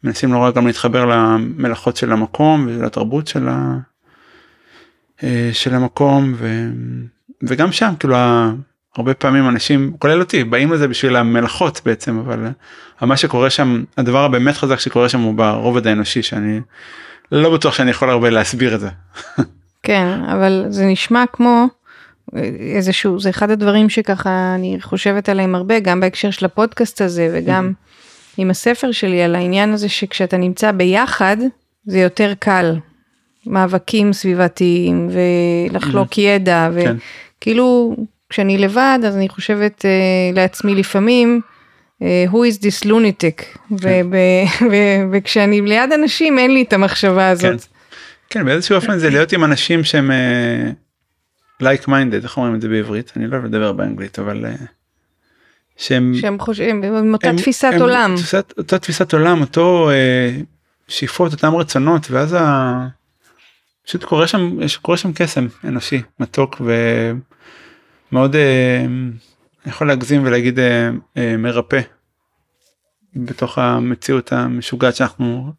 [0.03, 3.79] ומנסים נורא גם להתחבר למלאכות של המקום ולתרבות של, ה,
[5.23, 6.69] אה, של המקום ו,
[7.43, 8.17] וגם שם כאילו
[8.97, 12.49] הרבה פעמים אנשים כולל אותי באים לזה בשביל המלאכות בעצם אבל
[13.01, 16.61] מה שקורה שם הדבר הבאמת חזק שקורה שם הוא ברובד האנושי שאני
[17.33, 18.89] לא בטוח שאני יכול הרבה להסביר את זה.
[19.87, 21.67] כן אבל זה נשמע כמו
[22.77, 27.73] איזשהו, זה אחד הדברים שככה אני חושבת עליהם הרבה, גם בהקשר של הפודקאסט הזה וגם
[28.37, 31.37] עם הספר שלי על העניין הזה שכשאתה נמצא ביחד
[31.87, 32.77] זה יותר קל.
[33.47, 35.09] מאבקים סביבתיים
[35.71, 36.97] ולחלוק ידע כן.
[37.39, 37.97] וכאילו
[38.29, 41.41] כשאני לבד אז אני חושבת uh, לעצמי לפעמים
[42.03, 44.07] uh, who is this lunatic כן.
[45.13, 47.61] וכשאני ליד אנשים אין לי את המחשבה הזאת.
[47.61, 47.76] כן,
[48.31, 50.11] כן באיזשהו אופן זה להיות עם אנשים שהם.
[51.61, 54.55] like minded איך אומרים את זה בעברית אני לא מדבר באנגלית אבל אה,
[55.77, 60.37] שהם שהם חושבים עם אותה הם, תפיסת הם, עולם תפיסת, אותה תפיסת עולם אותו אה,
[60.89, 62.87] שאיפות אותם רצונות ואז ה...
[63.87, 66.61] פשוט קורה שם יש קורה שם קסם אנושי מתוק
[68.11, 68.85] ומאוד אה,
[69.65, 71.81] אני יכול להגזים ולהגיד אה, אה, מרפא
[73.17, 75.53] בתוך המציאות המשוגעת שאנחנו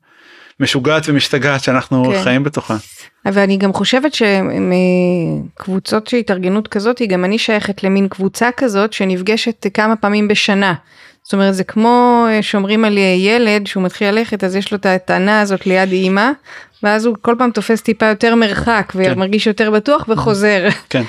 [0.60, 2.24] משוגעת ומשתגעת שאנחנו כן.
[2.24, 2.78] חיים בתוכה.
[3.26, 9.96] ואני גם חושבת שקבוצות של התארגנות כזאת, גם אני שייכת למין קבוצה כזאת שנפגשת כמה
[9.96, 10.74] פעמים בשנה.
[11.24, 15.42] זאת אומרת זה כמו שאומרים על ילד שהוא מתחיל ללכת אז יש לו את הטענה
[15.42, 16.32] הזאת ליד אימא
[16.84, 19.14] ואז הוא כל פעם תופס טיפה יותר מרחק כן.
[19.16, 20.68] ומרגיש יותר בטוח וחוזר.
[20.90, 21.04] כן.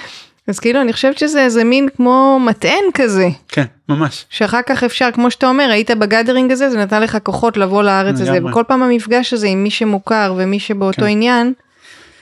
[0.48, 3.28] אז כאילו אני חושבת שזה איזה מין כמו מטען כזה.
[3.48, 4.24] כן, ממש.
[4.30, 8.20] שאחר כך אפשר, כמו שאתה אומר, היית בגאדרינג הזה, זה נתן לך כוחות לבוא לארץ
[8.20, 11.06] הזה, וכל פעם המפגש הזה עם מי שמוכר ומי שבאותו כן.
[11.06, 11.52] עניין.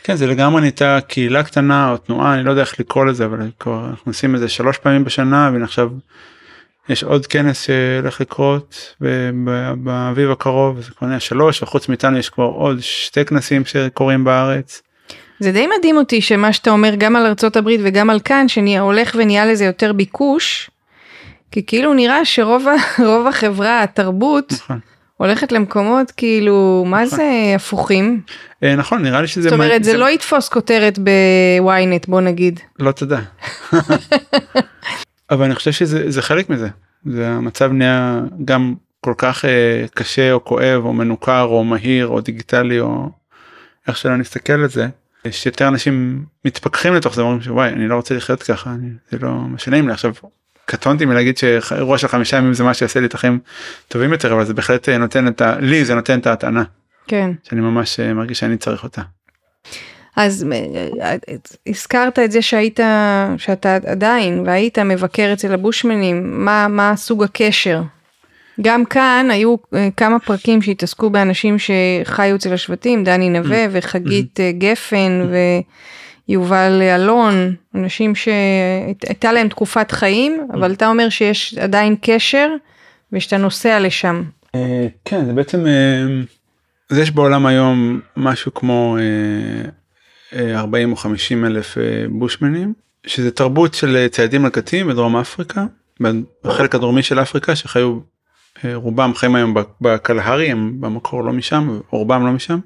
[0.02, 3.38] כן, זה לגמרי נהייתה קהילה קטנה או תנועה, אני לא יודע איך לקרוא לזה, אבל
[3.40, 5.88] אנחנו עושים את זה שלוש פעמים בשנה, ועכשיו
[6.88, 8.94] יש עוד כנס שהולך לקרות
[9.76, 14.82] באביב הקרוב, זה כבר נהיה שלוש, וחוץ מאיתנו יש כבר עוד שתי כנסים שקורים בארץ.
[15.40, 19.16] זה די מדהים אותי שמה שאתה אומר גם על ארצות הברית וגם על כאן, שהולך
[19.18, 20.70] ונהיה לזה יותר ביקוש,
[21.50, 22.66] כי כאילו נראה שרוב
[23.28, 24.78] החברה, התרבות, נכון.
[25.16, 27.16] הולכת למקומות כאילו, מה נכון.
[27.16, 28.20] זה הפוכים?
[28.62, 29.48] אה, נכון, נראה לי שזה...
[29.48, 32.60] זאת אומרת, זה לא יתפוס כותרת בוויינט, בוא נגיד.
[32.78, 33.20] לא תודה.
[35.30, 36.68] אבל אני חושב שזה חלק מזה.
[37.06, 42.20] זה המצב נהיה גם כל כך אה, קשה או כואב או מנוכר או מהיר או
[42.20, 43.10] דיגיטלי או
[43.88, 44.88] איך שלא נסתכל על זה.
[45.28, 49.18] יש יותר אנשים מתפכחים לתוך זה אומרים שוואי אני לא רוצה לחיות ככה אני, זה
[49.20, 50.12] לא משנה לי עכשיו
[50.64, 53.38] קטונתי מלהגיד שאירוע של חמישה ימים זה מה שיעשה לי את החיים
[53.88, 55.56] טובים יותר אבל זה בהחלט נותן את ה...
[55.60, 56.64] לי זה נותן את ההטענה.
[57.06, 57.30] כן.
[57.42, 59.02] שאני ממש אה, מרגיש שאני צריך אותה.
[60.16, 62.80] אז אה, אה, הזכרת את זה שהיית
[63.36, 67.82] שאתה עדיין והיית מבקר אצל הבושמנים מה מה סוג הקשר
[68.60, 73.70] גם כאן היו אה, כמה פרקים שהתעסקו באנשים שחיו אצל השבטים, דני נווה mm-hmm.
[73.72, 75.28] וחגית אה, גפן
[76.28, 80.56] ויובל אלון, אנשים שהייתה להם תקופת חיים, mm-hmm.
[80.56, 82.48] אבל אתה אומר שיש עדיין קשר
[83.12, 84.22] ושאתה נוסע לשם.
[84.54, 85.64] אה, כן, זה בעצם,
[86.90, 88.96] אז יש בעולם היום משהו כמו
[90.34, 91.78] 40 או 50 אלף
[92.08, 92.72] בושמנים,
[93.06, 95.64] שזה תרבות של ציידים לקטים בדרום אפריקה,
[96.44, 97.98] בחלק הדרומי של אפריקה שחיו
[98.74, 102.58] רובם חיים היום בקלהרי הם במקור לא משם רובם לא משם.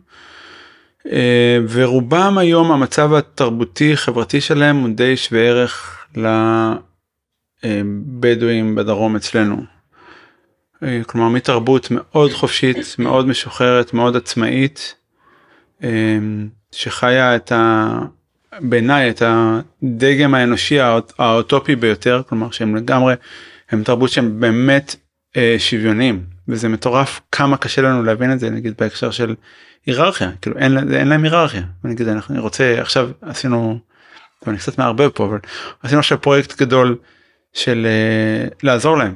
[1.07, 6.05] אה, ורובם היום המצב התרבותי חברתי שלהם הוא די שווה ערך
[7.65, 9.57] לבדואים בדרום אצלנו.
[10.83, 14.95] אה, כלומר מתרבות מאוד חופשית מאוד משוחררת מאוד עצמאית
[15.85, 16.19] אה,
[16.73, 17.99] שחיה את ה...
[18.61, 20.79] בעיניי את הדגם האנושי
[21.19, 23.15] האוטופי ביותר כלומר שהם לגמרי
[23.71, 24.97] הם תרבות שהם באמת
[25.37, 29.35] אה, שוויוניים וזה מטורף כמה קשה לנו להבין את זה נגיד בהקשר של
[29.87, 33.79] היררכיה כאילו אין, אין להם היררכיה נגיד אני רוצה עכשיו עשינו
[34.47, 35.39] אני קצת מערבב פה אבל
[35.83, 36.97] עשינו עכשיו פרויקט גדול
[37.53, 39.15] של אה, לעזור להם.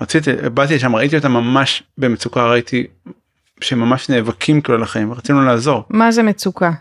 [0.00, 2.86] רציתי באתי לשם ראיתי אותם ממש במצוקה ראיתי
[3.60, 5.84] שממש נאבקים כאילו לחיים ורצינו לעזור.
[5.90, 6.72] מה זה מצוקה?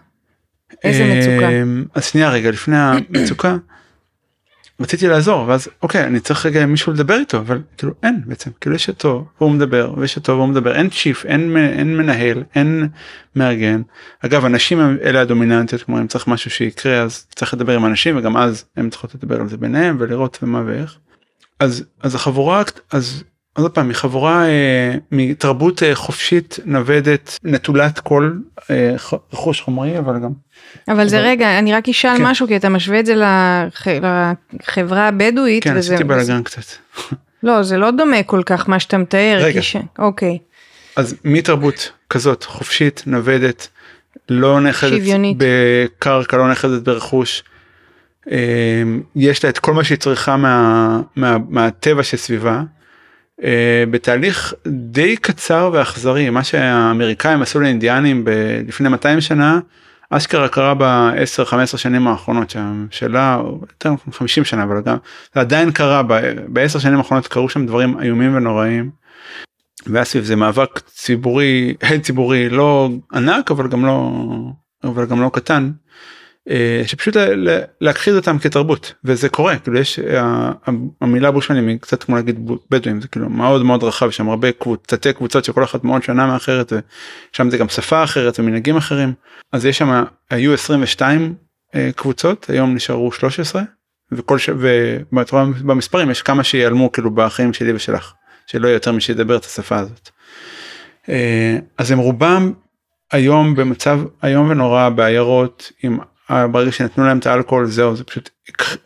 [0.84, 1.49] איזה מצוקה?
[1.95, 3.57] אז שנייה רגע לפני המצוקה.
[4.80, 8.76] רציתי לעזור ואז אוקיי אני צריך רגע מישהו לדבר איתו אבל כאילו אין בעצם כאילו
[8.76, 12.88] יש אותו והוא מדבר ויש אותו והוא מדבר אין צ'יפ אין, אין מנהל אין
[13.36, 13.82] מארגן
[14.26, 18.17] אגב אנשים הם אלה הדומיננטיות כמו אם צריך משהו שיקרה אז צריך לדבר עם אנשים
[18.17, 20.97] וגם אז הם צריכות לדבר על זה ביניהם ולראות ומה ואיך.
[21.59, 23.23] אז אז החבורה אז
[23.58, 28.32] עוד פעם מחבורה אה, מתרבות אה, חופשית נוודת נטולת כל
[28.72, 28.95] אה,
[29.34, 30.32] רכוש חומרי אבל גם.
[30.88, 32.24] אבל זה רגע אני רק אשאל כן.
[32.24, 33.88] משהו כי אתה משווה את זה לח...
[34.62, 35.64] לחברה הבדואית.
[35.64, 35.93] כן וזה...
[35.93, 36.64] עשיתי בלאגן קצת.
[37.43, 39.38] לא זה לא דומה כל כך מה שאתה מתאר.
[39.41, 39.62] רגע.
[39.62, 39.76] ש...
[39.99, 40.38] אוקיי.
[40.95, 43.68] אז מתרבות כזאת חופשית נוודת
[44.30, 44.97] לא נחזת
[45.38, 47.43] בקרקע לא נחזת ברכוש.
[48.32, 48.84] אה,
[49.16, 52.62] יש לה את כל מה שהיא צריכה מה, מה, מהטבע שסביבה.
[53.42, 53.46] Uh,
[53.92, 58.26] בתהליך די קצר ואכזרי מה שהאמריקאים עשו לאינדיאנים
[58.68, 59.60] לפני 200 שנה
[60.10, 64.98] אשכרה קרה ב-10-15 שנים האחרונות שהממשלה יותר 50 שנה אבל גם
[65.34, 68.90] זה עדיין קרה ב-10 שנים האחרונות קרו שם דברים איומים ונוראים.
[69.88, 74.12] והיה סביב זה מאבק ציבורי ציבורי לא ענק אבל גם לא
[74.84, 75.72] אבל גם לא קטן אה,
[76.86, 77.18] שפשוט
[77.82, 80.00] להכחיד אותם כתרבות וזה קורה כאילו יש
[81.02, 85.14] המילה בושמנים היא קצת כמו להגיד בדואים זה כאילו מאוד מאוד רחב שם הרבה קבוצתי
[85.14, 86.74] קבוצות שכל אחת מאוד שונה מאחרת
[87.34, 89.14] ושם זה גם שפה אחרת ומנהגים אחרים
[89.52, 91.36] אז יש שם היו 22
[91.76, 93.62] אה, קבוצות היום נשארו 13
[94.12, 94.50] וכל ש...
[94.50, 98.14] ובמספרים יש כמה שיעלמו כאילו בחיים שלי ושלך
[98.48, 100.10] שלא יהיה יותר מי שידבר את השפה הזאת.
[101.10, 102.54] אה, אז הם רובם
[103.12, 108.30] היום במצב איום ונורא בעיירות עם ברגע שנתנו להם את האלכוהול זהו זה פשוט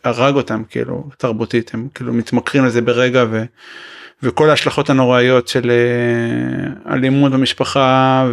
[0.04, 3.42] הרג אותם כאילו תרבותית הם כאילו מתמכרים לזה ברגע ו,
[4.22, 8.26] וכל ההשלכות הנוראיות של אה, אלימות במשפחה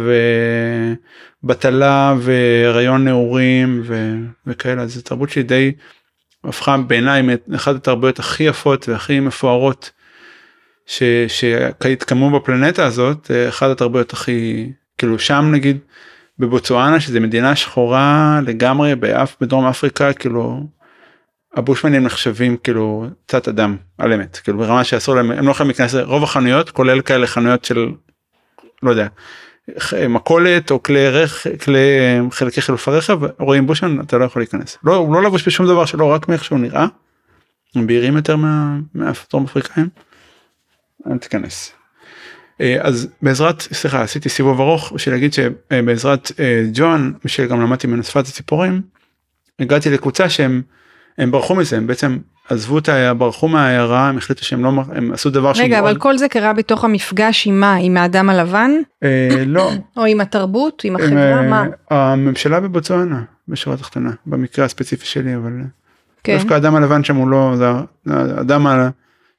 [1.44, 4.14] ובטלה והריון נעורים ו,
[4.46, 5.72] וכאלה זה תרבות שהיא די
[6.44, 9.90] הפכה בעיניי מאחת התרבויות הכי יפות והכי מפוארות
[10.86, 15.78] שהתקיימו בפלנטה הזאת אה, אחת התרבויות הכי כאילו שם נגיד
[16.38, 20.66] בבוצואנה שזה מדינה שחורה לגמרי באף בדרום אפריקה כאילו
[21.54, 25.94] הבושמנים נחשבים כאילו תת אדם על אמת כאילו ברמה שאסור להם הם לא יכולים להיכנס
[25.94, 27.88] רוב החנויות כולל כאלה חנויות של
[28.82, 29.06] לא יודע
[30.08, 31.80] מכולת או כלי רך כלי
[32.30, 35.84] חלקי חילוף הרכב רואים בושמן אתה לא יכול להיכנס לא הוא לא לבוש בשום דבר
[35.84, 36.86] שלא רק מאיך שהוא נראה.
[37.74, 38.36] הם בהירים יותר
[38.94, 39.88] מהדרום אפריקאים.
[41.06, 41.77] אל תיכנס.
[42.60, 48.02] אה, אז בעזרת סליחה עשיתי סיבוב ארוך בשביל להגיד שבעזרת אה, ג'ון שגם למדתי ממנו
[48.02, 48.82] שפת הציפורים
[49.60, 50.62] הגעתי לקבוצה שהם
[51.18, 53.14] הם ברחו מזה הם בעצם עזבו את ה...
[53.14, 56.84] ברחו מהעיירה הם החליטו שהם לא הם עשו דבר רגע אבל כל זה קרה בתוך
[56.84, 57.74] המפגש עם מה?
[57.74, 58.70] עם האדם הלבן?
[59.02, 59.70] אה, לא.
[59.96, 60.82] או עם התרבות?
[60.84, 61.42] עם החברה?
[61.42, 61.64] מה?
[61.90, 65.52] הממשלה בבוצואנה בשורה התחתונה במקרה הספציפי שלי אבל
[66.24, 66.36] כן.
[66.36, 67.66] דווקא האדם הלבן שם הוא לא זה
[68.06, 68.66] האדם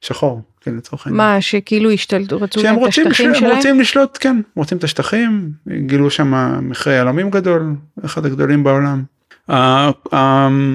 [0.02, 0.42] השחור.
[0.60, 1.16] כן, לצורך העניין.
[1.16, 3.50] מה שכאילו השתלטו רצו להם את השטחים שלהם?
[3.50, 5.50] הם רוצים לשלוט כן רוצים את השטחים
[5.86, 9.02] גילו שם מכרה יהלומים גדול אחד הגדולים בעולם.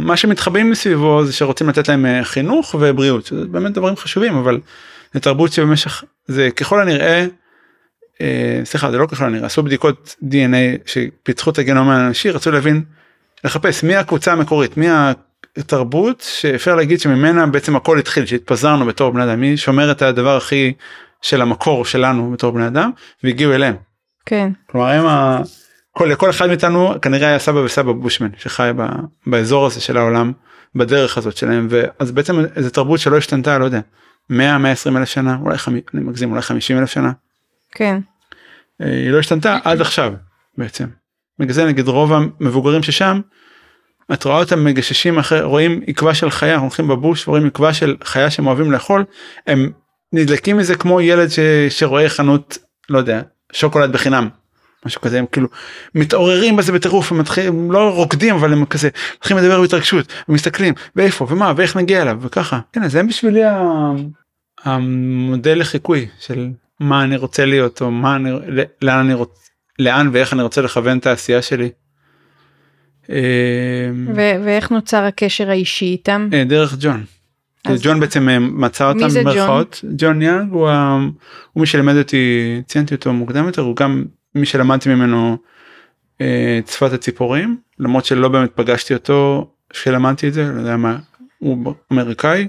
[0.06, 4.60] מה שמתחבאים מסביבו זה שרוצים לתת להם אה, חינוך ובריאות זה באמת דברים חשובים אבל
[5.14, 7.26] זה תרבות שבמשך זה ככל הנראה
[8.22, 12.84] אה, סליחה זה לא ככל הנראה עשו בדיקות dna שפיתחו את הגנום האנושי רצו להבין
[13.44, 14.88] לחפש מי הקבוצה המקורית מי
[15.60, 20.38] תרבות שאפשר להגיד שממנה בעצם הכל התחיל שהתפזרנו בתור בני אדם מי שומר את הדבר
[20.38, 20.74] הכי
[21.22, 22.92] של המקור שלנו בתור בני אדם
[23.24, 23.76] והגיעו אליהם.
[24.26, 24.52] כן.
[24.68, 25.42] כלומר הם ה...
[25.92, 28.86] כל, לכל אחד מאיתנו כנראה היה סבא וסבא בושמן שחי ב,
[29.28, 30.32] באזור הזה של העולם
[30.76, 33.80] בדרך הזאת שלהם ואז בעצם איזה תרבות שלא השתנתה לא יודע
[34.30, 37.12] 100 120 אלף שנה אולי חמי, אני מגזים אולי 50 אלף שנה.
[37.72, 38.00] כן.
[38.82, 40.14] אה, היא לא השתנתה עד עכשיו
[40.58, 40.86] בעצם.
[41.40, 43.22] בגלל זה נגיד רוב המבוגרים ששם
[44.14, 48.32] את רואה אותם מגששים אחרי רואים עקבה של חיה הולכים בבוש ורואים עקבה של חיה
[48.32, 49.06] שהם אוהבים לאכול
[49.48, 49.72] הם
[50.14, 51.40] נדלקים מזה כמו ילד ש,
[51.70, 52.58] שרואה חנות
[52.90, 53.22] לא יודע
[53.54, 54.30] שוקולד בחינם.
[54.86, 55.48] משהו כזה הם כאילו
[55.96, 61.28] מתעוררים בזה בטירוף הם מתחילים לא רוקדים אבל הם כזה מתחילים לדבר בהתרגשות ומסתכלים ואיפה
[61.30, 63.42] ומה ואיך נגיע אליו וככה כן זה בשבילי
[64.64, 66.50] המודל לחיקוי של
[66.80, 68.32] מה אני רוצה להיות או מה אני
[68.82, 69.40] לאן אני רוצה
[69.80, 71.70] לאן ואיך אני רוצה לכוון את העשייה שלי.
[73.10, 73.16] אמ,
[74.44, 76.30] ואיך נוצר הקשר האישי איתם?
[76.34, 77.04] אה, דרך ג'ון.
[77.82, 79.82] ג'ון בעצם אה, מצא אותם במרכאות.
[79.98, 84.90] ג'ון יאנג הוא, הוא מי שלימד אותי ציינתי אותו מוקדם יותר הוא גם מי שלמדתי
[84.90, 85.38] ממנו
[86.22, 90.98] אה, את שפת הציפורים למרות שלא באמת פגשתי אותו כשלמדתי את זה לא יודע מה
[91.40, 92.48] הוא אמריקאי.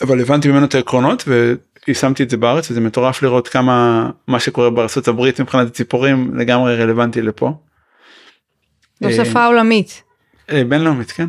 [0.00, 4.70] אבל הבנתי ממנו את העקרונות ויישמתי את זה בארץ וזה מטורף לראות כמה מה שקורה
[4.70, 7.52] בארצות הברית מבחינת הציפורים לגמרי רלוונטי לפה.
[9.00, 10.02] זו שפה עולמית.
[10.50, 11.28] אה, בינלאומית כן.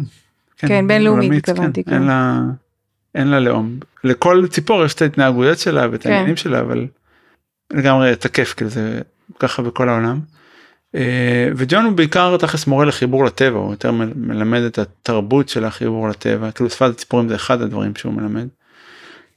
[0.58, 1.96] כן, בינלאומית עולמית, התכוונתי, כן, כן.
[1.96, 2.40] אין לה,
[3.16, 3.80] אין לה לאום.
[4.04, 6.10] לכל ציפור יש את ההתנהגויות שלה ואת כן.
[6.10, 6.88] העניינים שלה, אבל
[7.74, 9.02] לגמרי תקף, כאילו זה
[9.40, 10.20] ככה בכל העולם.
[10.96, 16.10] אה, וג'ון הוא בעיקר תכלס מורה לחיבור לטבע, הוא יותר מלמד את התרבות של החיבור
[16.10, 18.48] לטבע, כאילו שפת הציפורים זה אחד הדברים שהוא מלמד.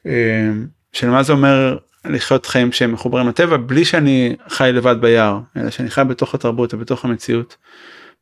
[0.07, 0.51] אה,
[0.93, 5.71] של מה זה אומר לחיות חיים שהם מחוברים לטבע בלי שאני חי לבד ביער, אלא
[5.71, 7.57] שאני חי בתוך התרבות ובתוך המציאות.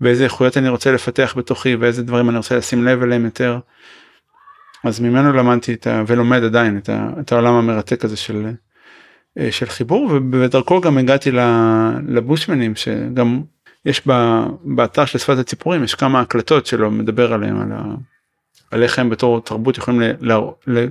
[0.01, 3.59] ואיזה איכויות אני רוצה לפתח בתוכי ואיזה דברים אני רוצה לשים לב אליהם יותר.
[4.84, 6.03] אז ממנו למדתי את ה...
[6.07, 7.09] ולומד עדיין את, ה...
[7.20, 8.46] את העולם המרתק הזה של,
[9.38, 11.30] אה, של חיבור ובדרכו גם הגעתי
[12.09, 13.42] לבושמנים שגם
[13.84, 14.12] יש ב...
[14.64, 17.94] באתר של שפת הציפורים יש כמה הקלטות שלו מדבר עליהם על, ה...
[18.70, 20.32] על איך הם בתור תרבות יכולים ל...
[20.32, 20.32] ל...
[20.66, 20.86] ל...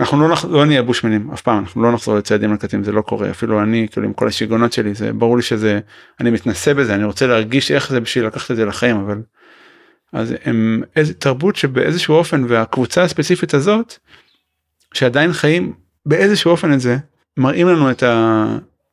[0.00, 0.44] אנחנו לא, נח...
[0.44, 3.86] לא נהיה בושמנים אף פעם אנחנו לא נחזור לצעדים לקטים זה לא קורה אפילו אני
[3.90, 5.80] כאילו עם כל השיגעונות שלי זה ברור לי שזה
[6.20, 9.22] אני מתנסה בזה אני רוצה להרגיש איך זה בשביל לקחת את זה לחיים אבל.
[10.12, 13.94] אז הם איזה תרבות שבאיזשהו אופן והקבוצה הספציפית הזאת
[14.94, 15.72] שעדיין חיים
[16.06, 16.96] באיזשהו אופן את זה
[17.36, 18.44] מראים לנו את ה...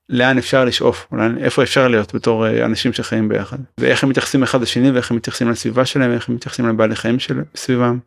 [0.09, 4.43] לאן אפשר לשאוף אולי איפה אפשר להיות בתור אה, אנשים שחיים ביחד ואיך הם מתייחסים
[4.43, 7.99] אחד לשני ואיך הם מתייחסים לסביבה שלהם ואיך הם מתייחסים לבעלי חיים של סביבם.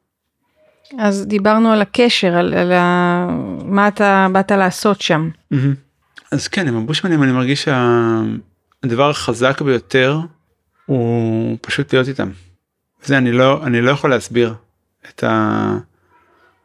[0.99, 3.26] אז דיברנו על הקשר, על, על ה...
[3.64, 5.30] מה אתה באת לעשות שם.
[5.51, 5.74] מהמם.
[6.32, 10.18] אז כן עם הבושמנים אני מרגיש שהדבר החזק ביותר
[10.86, 12.30] הוא פשוט להיות איתם.
[13.05, 14.55] זה אני לא אני לא יכול להסביר
[15.09, 15.24] את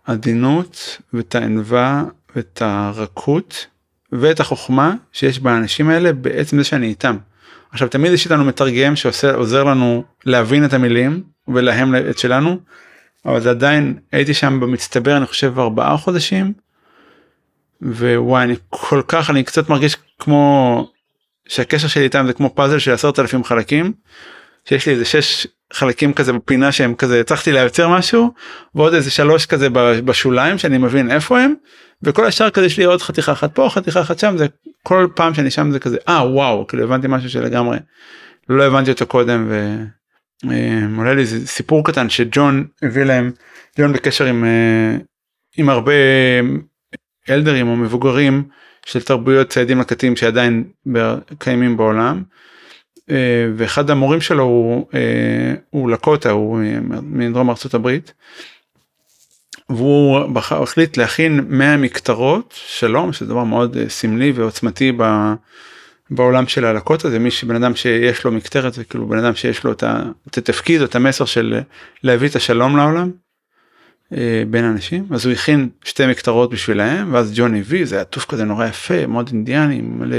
[0.08, 2.04] העדינות ואת הענווה
[2.36, 3.68] ואת הרכות
[4.12, 7.18] ואת החוכמה שיש באנשים האלה בעצם זה שאני איתם.
[7.72, 12.60] עכשיו תמיד יש איתנו מתרגם שעוזר לנו להבין את המילים ולהם את שלנו
[13.26, 16.54] אבל זה עדיין הייתי שם במצטבר אני חושב ארבעה חודשים
[17.82, 20.88] ווואי אני כל כך אני קצת מרגיש כמו
[21.48, 23.94] שהקשר שלי איתם זה כמו פאזל של עשרת אלפים חלקים
[24.66, 28.34] שיש לי איזה שש חלקים כזה בפינה שהם כזה הצלחתי לייצר משהו
[28.76, 29.68] ועוד איזה שלוש כזה
[30.06, 31.54] בשוליים שאני מבין איפה הם
[32.04, 34.48] וכל השאר כזה יש לי עוד חתיכה אחת פה חתיכה אחת שם זה
[34.84, 37.78] כל פעם שאני שם זה כזה אה וואו כאילו הבנתי משהו שלגמרי
[38.50, 39.52] לא הבנתי אותו קודם
[40.44, 43.32] ועולה לי איזה סיפור קטן שג'ון הביא להם
[43.78, 44.98] ג'ון בקשר עם אה,
[45.58, 45.94] עם הרבה
[47.30, 48.44] אלדרים או מבוגרים
[48.86, 50.64] של תרבויות ציידים לקטים שעדיין
[51.40, 52.24] קיימים בעולם.
[53.10, 58.14] אה, ואחד המורים שלו הוא, אה, הוא לקוטה הוא אה, מדרום ארצות הברית.
[59.70, 65.04] והוא החליט להכין 100 מקטרות שלום שזה דבר מאוד אה, סמלי ועוצמתי ב,
[66.10, 69.64] בעולם של הלקוטה זה מי שבן אדם שיש לו מקטרת זה כאילו בן אדם שיש
[69.64, 69.84] לו את,
[70.38, 71.62] התפקיד או את המסר של
[72.04, 73.12] להביא את השלום לעולם.
[74.14, 78.44] אה, בין אנשים אז הוא הכין שתי מקטרות בשבילהם ואז ג'ון הביא זה עטוף כזה
[78.44, 80.18] נורא יפה מאוד אינדיאני מלא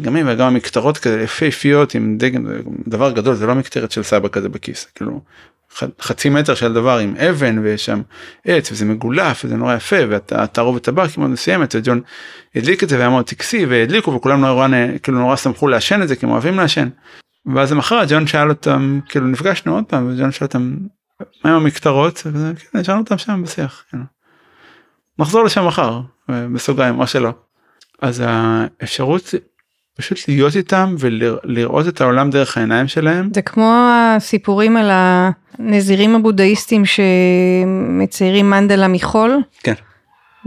[0.00, 2.46] דגמים וגם המקטרות כזה יפהפיות עם דגם
[2.88, 5.20] דבר גדול זה לא מקטרת של סבא כזה בכיס כאילו
[6.00, 8.00] חצי מטר של דבר עם אבן ויש שם
[8.44, 12.00] עץ וזה מגולף וזה נורא יפה והתערובת טבק היא מאוד מסוימת וג'ון
[12.54, 14.68] הדליק את זה והיה מאוד טקסי והדליקו וכולם נורא
[15.02, 16.88] כאילו נורא שמחו לעשן את זה כי הם אוהבים לעשן.
[17.54, 20.76] ואז למחרת ג'ון שאל אותם כאילו נפגשנו עוד פעם וג'ון שאל אותם
[21.44, 22.22] מה עם המקטרות?
[22.26, 23.84] וזה, כן, אותם שם בשיח.
[23.90, 23.98] כן.
[25.18, 27.32] נחזור לשם מחר בסוגריים או שלא.
[28.02, 29.34] אז האפשרות
[30.00, 33.30] פשוט להיות איתם ולראות את העולם דרך העיניים שלהם.
[33.34, 39.74] זה כמו הסיפורים על הנזירים הבודהיסטים שמציירים מנדלה מחול, כן.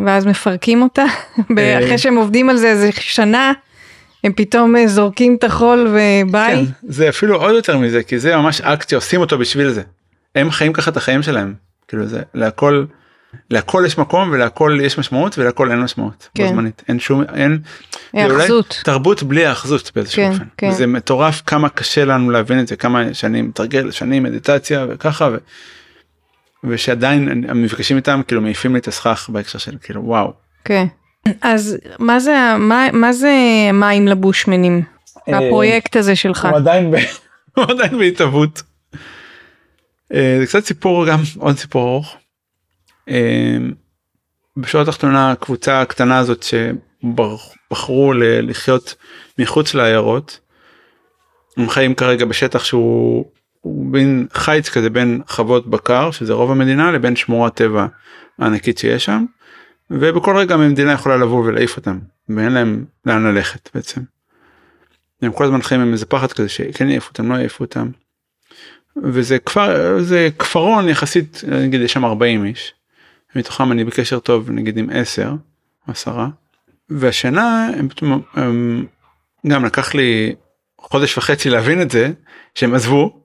[0.05, 1.05] ואז מפרקים אותה,
[1.57, 1.79] אה.
[1.79, 3.53] אחרי שהם עובדים על זה איזה שנה,
[4.23, 6.55] הם פתאום אה, זורקים את החול וביי.
[6.55, 9.81] כן, זה אפילו עוד יותר מזה כי זה ממש אקט שעושים אותו בשביל זה.
[10.35, 11.53] הם חיים ככה את החיים שלהם.
[11.87, 12.85] כאילו זה להכל
[13.49, 16.29] להכל יש מקום ולהכל יש משמעות ולהכל אין משמעות.
[16.35, 16.43] כן.
[16.43, 16.83] בו זמנית.
[16.87, 17.59] אין שום אין.
[18.13, 18.81] היאחזות.
[18.83, 20.43] תרבות בלי האחזות באיזשהו כן, אופן.
[20.57, 20.71] כן.
[20.71, 25.37] זה מטורף כמה קשה לנו להבין את זה כמה שנים מתרגל שנים מדיטציה וככה ו...
[26.63, 30.33] ושעדיין המפגשים איתם כאילו מעיפים לי את הסכך בהקשר של כאילו וואו.
[30.65, 30.85] כן.
[31.41, 33.33] אז מה זה, מה, מה זה
[33.73, 34.81] מים לבושמנים?
[35.29, 36.45] אה, הפרויקט הזה שלך.
[36.45, 36.95] הוא עדיין, ב...
[37.55, 38.61] הוא עדיין בהתהוות.
[40.13, 42.15] אה, זה קצת סיפור גם עוד סיפור ארוך.
[43.09, 43.57] אה,
[44.57, 48.95] בשורה התחתונה הקבוצה הקטנה הזאת שבחרו לחיות
[49.39, 50.39] מחוץ לעיירות.
[51.57, 53.25] הם חיים כרגע בשטח שהוא
[53.63, 57.87] הוא בין חיץ כזה בין חוות בקר שזה רוב המדינה לבין שמורת טבע
[58.39, 59.25] הענקית שיש שם.
[59.91, 61.99] ובכל רגע המדינה יכולה לבוא ולהעיף אותם
[62.29, 64.01] ואין להם לאן ללכת בעצם.
[65.21, 67.89] הם כל הזמן חיים עם איזה פחד כזה שכן יעיפו אותם לא יעיפו אותם.
[69.03, 72.73] וזה כפר זה כפרון יחסית נגיד יש שם 40 איש.
[73.35, 75.33] מתוכם אני בקשר טוב נגיד עם 10
[75.87, 76.25] 10
[76.89, 78.85] והשנה הם פתאום הם,
[79.47, 80.35] גם לקח לי
[80.79, 82.11] חודש וחצי להבין את זה
[82.55, 83.19] שהם עזבו.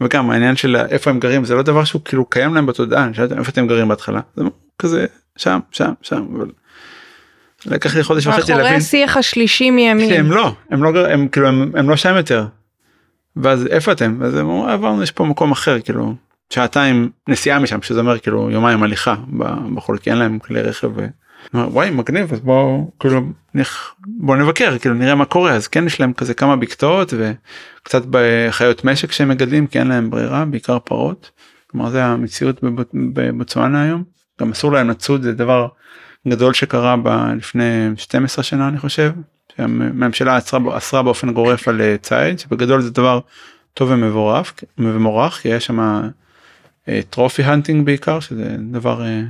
[0.00, 3.14] וגם העניין של איפה הם גרים זה לא דבר שהוא כאילו קיים להם בתודעה, אני
[3.14, 4.44] שאלתי איפה אתם גרים בהתחלה, זה
[4.78, 5.06] כזה
[5.36, 6.26] שם שם שם.
[6.36, 6.50] אבל...
[7.66, 8.56] לקח לי חודש וחצי להבין.
[8.56, 10.12] מאחורי השיח השלישי מימין.
[10.12, 12.46] הם לא, הם לא, הם כאילו הם, הם לא שם יותר.
[13.36, 14.16] ואז איפה אתם?
[14.20, 16.14] ואז הם אמרו עברנו יש פה מקום אחר כאילו
[16.54, 19.14] שעתיים נסיעה משם שזה אומר כאילו יומיים הליכה
[19.74, 20.90] בחול כי אין להם כלי רכב.
[21.54, 23.20] וואי מגניב אז בוא כאילו
[23.54, 28.02] נח, בוא נבקר כאילו נראה מה קורה אז כן יש להם כזה כמה בקתות וקצת
[28.10, 31.30] בחיות משק שהם מגדלים כי אין להם ברירה בעיקר פרות.
[31.70, 32.60] כלומר זה המציאות
[32.94, 34.04] בבוצואנה היום
[34.40, 35.68] גם אסור להם לצוד זה דבר
[36.28, 39.12] גדול שקרה ב, לפני 12 שנה אני חושב.
[39.56, 40.38] שהממשלה
[40.76, 43.20] אסרה באופן גורף על אה, ציד שבגדול זה דבר
[43.74, 46.10] טוב ומבורך ומבורך כי יש שם
[47.10, 49.20] טרופי הנטינג בעיקר שזה דבר אה,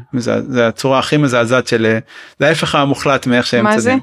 [0.49, 1.99] זה הצורה הכי מזעזעת של אה,
[2.39, 3.95] זה ההפך המוחלט מאיך שהם מה זה?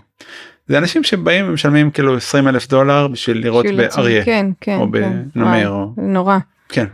[0.68, 5.24] זה אנשים שבאים ומשלמים כאילו 20 אלף דולר בשביל לראות באריה כן, כן, או כן.
[5.36, 6.38] בנמר או נורא
[6.70, 6.86] כן.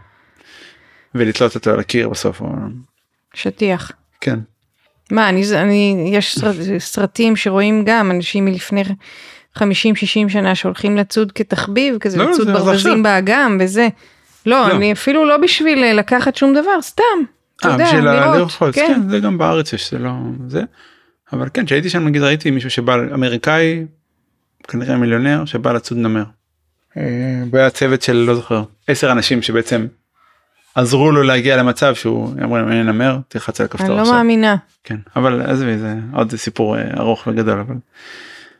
[1.15, 2.41] ולתלות אותו על הקיר בסוף.
[2.41, 2.47] או...
[3.33, 3.91] שטיח.
[4.21, 4.39] כן.
[5.11, 8.83] מה אני אני יש סרט, סרטים שרואים גם אנשים מלפני
[9.57, 9.61] 50-60
[10.27, 13.03] שנה שהולכים לצוד כתחביב כזה לא, לצוד זה- זה ברווזים.
[13.03, 13.87] באגם וזה.
[14.47, 14.75] לא, לא.
[14.75, 17.03] אני אפילו לא בשביל אה, לקחת שום דבר סתם.
[17.59, 18.51] אתה אה, יודע, בשביל ה- לראות.
[18.51, 18.71] כן.
[18.71, 20.11] כן, זה גם בארץ יש זה לא
[20.47, 20.61] זה.
[21.33, 23.85] אבל כן כשהייתי שם נגיד ראיתי מישהו שבא אמריקאי
[24.67, 26.23] כנראה מיליונר שבא לצוד נמר.
[26.97, 27.03] אה,
[27.51, 29.87] והיה צוות של לא זוכר עשר אנשים שבעצם
[30.75, 34.13] עזרו לו להגיע למצב שהוא אמרו להם "הנה נמר תלחץ על אני הכפתור לא עכשיו.
[34.15, 34.55] מאמינה.
[34.83, 37.75] כן אבל עזבי זה עוד סיפור אה, ארוך וגדול אבל.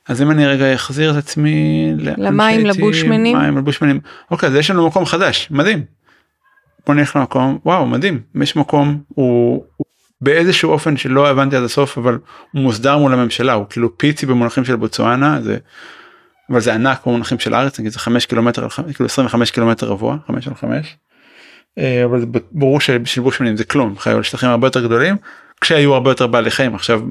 [0.08, 3.38] אז אם אני רגע אחזיר את עצמי למים, לבושמנים?
[3.38, 3.99] מים לבושמנים
[4.32, 5.84] אוקיי אז יש לנו מקום חדש מדהים.
[6.88, 9.86] בוא נלך למקום וואו מדהים יש מקום הוא, הוא
[10.22, 12.18] באיזשהו אופן שלא הבנתי עד הסוף אבל
[12.51, 15.58] הוא מוסדר מול הממשלה הוא כאילו פיצי במונחים של בוצואנה זה.
[16.49, 20.47] אבל זה ענק במונחים של הארץ נגיד זה 5 קילומטר כאילו 25 קילומטר רבוע 5
[20.47, 20.97] על 5.
[21.78, 25.16] אה, אבל ברור שבשביל בושמנים זה כלום חיו על שטחים הרבה יותר גדולים
[25.62, 27.01] כשהיו הרבה יותר בעלי חיים עכשיו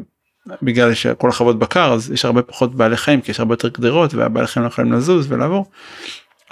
[0.63, 4.15] בגלל שכל החוות בקר אז יש הרבה פחות בעלי חיים כי יש הרבה יותר גדרות
[4.15, 5.71] והבעלי חיים לא יכולים לזוז ולעבור.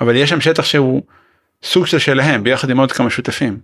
[0.01, 1.03] אבל יש שם שטח שהוא
[1.63, 3.59] סוג של שלהם ביחד עם עוד כמה שותפים.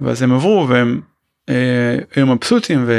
[0.00, 1.00] ואז הם עברו והם
[1.48, 2.92] אה, היו מבסוטים ו...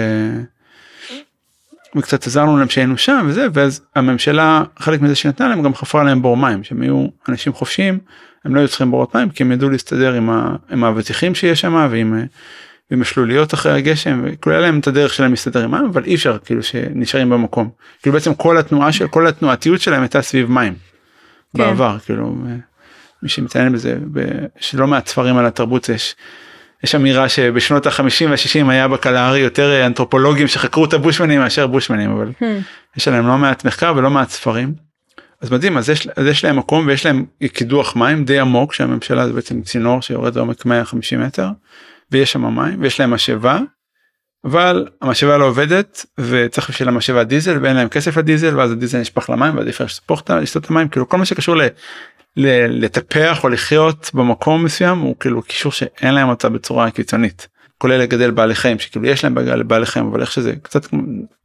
[1.96, 6.22] וקצת עזרנו להם שהיינו שם וזה ואז הממשלה חלק מזה שנתנה להם גם חפרה להם
[6.22, 8.00] בור מים שהם היו אנשים חופשיים
[8.46, 10.56] הם לא היו צריכים בורות מים כי הם ידעו להסתדר עם, ה...
[10.70, 12.26] עם האבטיחים שיש שם ועם,
[12.84, 16.16] אה, ועם השלוליות אחרי הגשם היה להם את הדרך שלהם להסתדר עם מים אבל אי
[16.16, 17.70] אפשר כאילו שנשארים במקום
[18.02, 20.74] כאילו בעצם כל התנועה של כל התנועתיות שלהם הייתה סביב מים.
[21.58, 21.64] כן.
[21.64, 22.56] בעבר כאילו אה,
[23.24, 23.98] מי שמציין בזה
[24.60, 26.16] שלא מעט ספרים על התרבות יש.
[26.84, 32.12] יש אמירה שבשנות החמישים והשישים היה בקלארי יותר אה, אנתרופולוגים שחקרו את הבושמנים מאשר בושמנים
[32.12, 32.98] אבל Hmm.
[32.98, 34.74] יש עליהם לא מעט מחקר ולא מעט ספרים.
[35.42, 39.28] אז מדהים אז יש, אז יש להם מקום ויש להם קידוח מים די עמוק שהממשלה
[39.28, 41.48] זה בעצם צינור שיורד לעומק 150 מטר
[42.14, 43.60] ויש שם מים ויש להם משאבה.
[44.46, 49.30] אבל המשאבה לא עובדת וצריך בשביל המשאבה דיזל ואין להם כסף לדיזל ואז הדיזל נשפך
[49.30, 51.62] למים לשפוך את ה- לשתות את המים כאילו כל מה שקשור ל,
[52.38, 52.48] ל,
[52.86, 57.48] לטפח או לחיות במקום מסוים הוא כאילו קישור שאין להם אותה בצורה קיצונית.
[57.78, 59.36] כולל לגדל בעלי חיים שכאילו יש להם
[59.68, 60.88] בעלי חיים אבל איך שזה קצת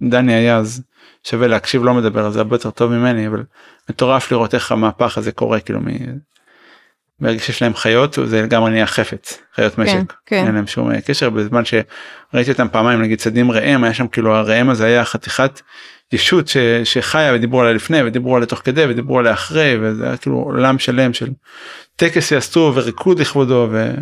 [0.03, 0.83] דני היה אז
[1.25, 3.43] שווה להקשיב לא מדבר על זה הרבה יותר טוב ממני אבל
[3.91, 5.81] מטורף לראות איך המהפך הזה קורה כאילו.
[7.21, 10.47] ברגע שיש להם חיות זה לגמרי נהיה חפץ חיות משק כן.
[10.47, 14.35] אין להם שום אה, קשר בזמן שראיתי אותם פעמיים נגיד צדים ראם היה שם כאילו
[14.35, 15.61] הראם הזה היה חתיכת
[16.13, 20.17] ישות ש, שחיה ודיברו עליה לפני ודיברו עליה תוך כדי ודיברו עליה אחרי וזה היה
[20.17, 21.31] כאילו עולם שלם של
[21.97, 23.95] טקס יעשו וריקוד לכבודו ו...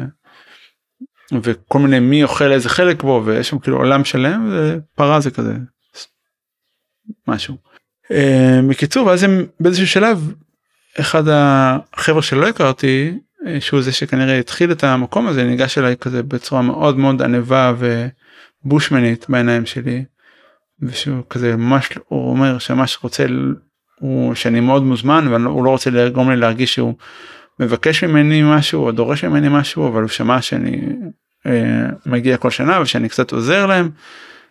[1.43, 5.53] וכל מיני מי אוכל איזה חלק בו ויש שם כאילו עולם שלם ופרה זה כזה
[7.29, 7.57] משהו.
[8.11, 10.33] אה, בקיצור ואז הם באיזשהו שלב
[11.01, 16.23] אחד החבר'ה שלא הכרתי אה, שהוא זה שכנראה התחיל את המקום הזה ניגש אליי כזה
[16.23, 17.75] בצורה מאוד מאוד ענבה
[18.65, 20.05] ובושמנית בעיניים שלי.
[20.83, 23.27] ושהוא כזה ממש הוא אומר שממש רוצה
[24.01, 26.95] הוא שאני מאוד מוזמן והוא לא רוצה לגרום לי להרגיש שהוא
[27.61, 30.81] מבקש ממני משהו או דורש ממני משהו אבל הוא שמע שאני
[31.47, 33.91] אה, מגיע כל שנה ושאני קצת עוזר להם.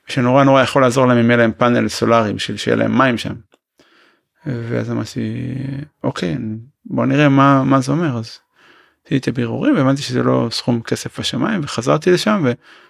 [0.07, 3.33] שנורא נורא יכול לעזור להם אם יהיה להם פאנל סולארי בשביל שיהיה להם מים שם.
[4.45, 5.53] ואז אמרתי
[6.03, 6.37] אוקיי
[6.85, 8.39] בוא נראה מה מה זה אומר אז.
[9.05, 12.45] עשיתי את הבירורים והבנתי שזה לא סכום כסף בשמיים וחזרתי לשם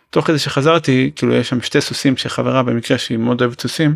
[0.10, 3.96] ותוך כדי שחזרתי כאילו יש שם שתי סוסים שחברה במקרה שהיא מאוד אוהבת סוסים.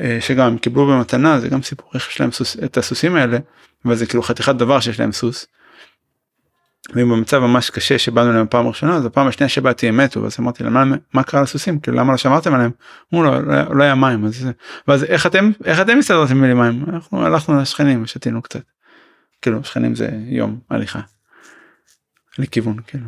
[0.00, 3.38] אה, שגם קיבלו במתנה זה גם סיפור איך יש להם סוס את הסוסים האלה
[3.84, 5.46] אבל זה כאילו חתיכת דבר שיש להם סוס.
[6.90, 10.36] והם במצב ממש קשה שבאנו אליהם פעם ראשונה אז הפעם השנייה שבאתי הם מתו אז
[10.40, 12.70] אמרתי להם "מה- קרה לסוסים כאילו למה לא שמרתם עליהם
[13.14, 14.48] אמרו לו לא, לא היה מים אז
[14.88, 18.62] ואז איך אתם איך אתם הסתדרתם בלי מים אנחנו הלכנו לשכנים ושתינו קצת.
[19.42, 21.00] כאילו שכנים זה יום הליכה.
[22.38, 23.06] לכיוון כאילו.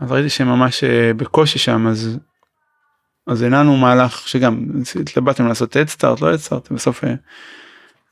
[0.00, 2.18] אז ראיתי שהם ממש אה, בקושי שם אז
[3.26, 4.66] אז הנענו מהלך שגם
[5.00, 7.14] התלבטנו לעשות הדסטארט לא הדסטארט בסוף אה,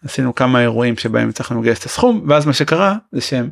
[0.04, 3.50] עשינו כמה אירועים שבהם הצלחנו לגייס את הסכום ואז מה שקרה זה שהם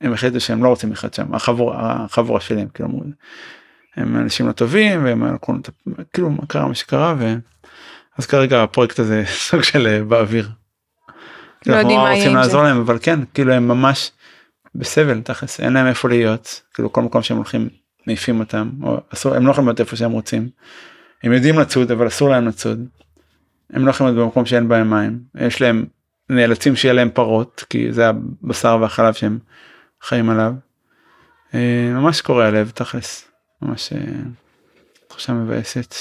[0.00, 2.88] הם החליטו שהם לא רוצים לחיות שם החבורה החבורה שלהם כאילו
[3.96, 8.62] הם אנשים לא טובים והם לקחו את ה- כאילו מה קרה מה שקרה ואז כרגע
[8.62, 10.48] הפרויקט הזה סוג של אה, באוויר.
[11.66, 12.36] לא יודעים מה יהיה רוצים.
[12.36, 14.10] לעזור להם אבל כן כאילו הם ממש
[14.74, 17.68] בסבל תכלס אין להם איפה להיות כאילו כל מקום שהם הולכים
[18.06, 20.48] מעיפים אותם או אסור הם לא יכולים להיות איפה שהם רוצים.
[21.22, 22.86] הם יודעים לצוד אבל אסור להם לצוד.
[23.72, 25.84] הם לא יכולים להיות במקום שאין בהם מים יש להם
[26.30, 29.38] נאלצים שיהיה להם פרות כי זה הבשר והחלב שהם
[30.02, 30.52] חיים עליו.
[31.54, 33.28] אה, ממש קורע הלב תכלס
[33.62, 33.98] ממש אה,
[35.08, 35.94] תחושה מבאסת.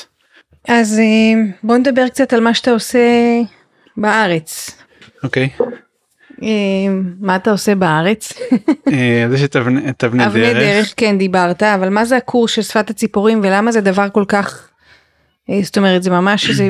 [0.67, 2.99] אז אה, בוא נדבר קצת על מה שאתה עושה
[3.97, 4.77] בארץ.
[5.23, 5.49] אוקיי
[6.43, 6.47] אה,
[7.19, 8.33] מה אתה עושה בארץ?
[9.25, 10.57] אז יש את אבני את אבני דרך.
[10.57, 14.69] דרך כן דיברת אבל מה זה הקורס של שפת הציפורים ולמה זה דבר כל כך
[15.61, 16.69] זאת אומרת זה ממש איזה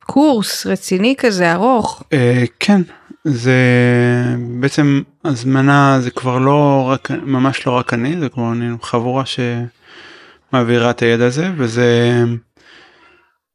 [0.00, 2.02] קורס רציני כזה ארוך
[2.60, 2.82] כן
[3.24, 3.56] זה
[4.60, 10.90] בעצם הזמנה זה כבר לא רק ממש לא רק אני זה כבר אני חבורה שמעבירה
[10.90, 12.22] את הידע הזה וזה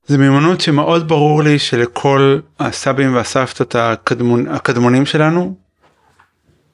[0.06, 5.56] זה מיומנות שמאוד ברור לי שלכל הסבים והסבתות הקדמון, הקדמונים שלנו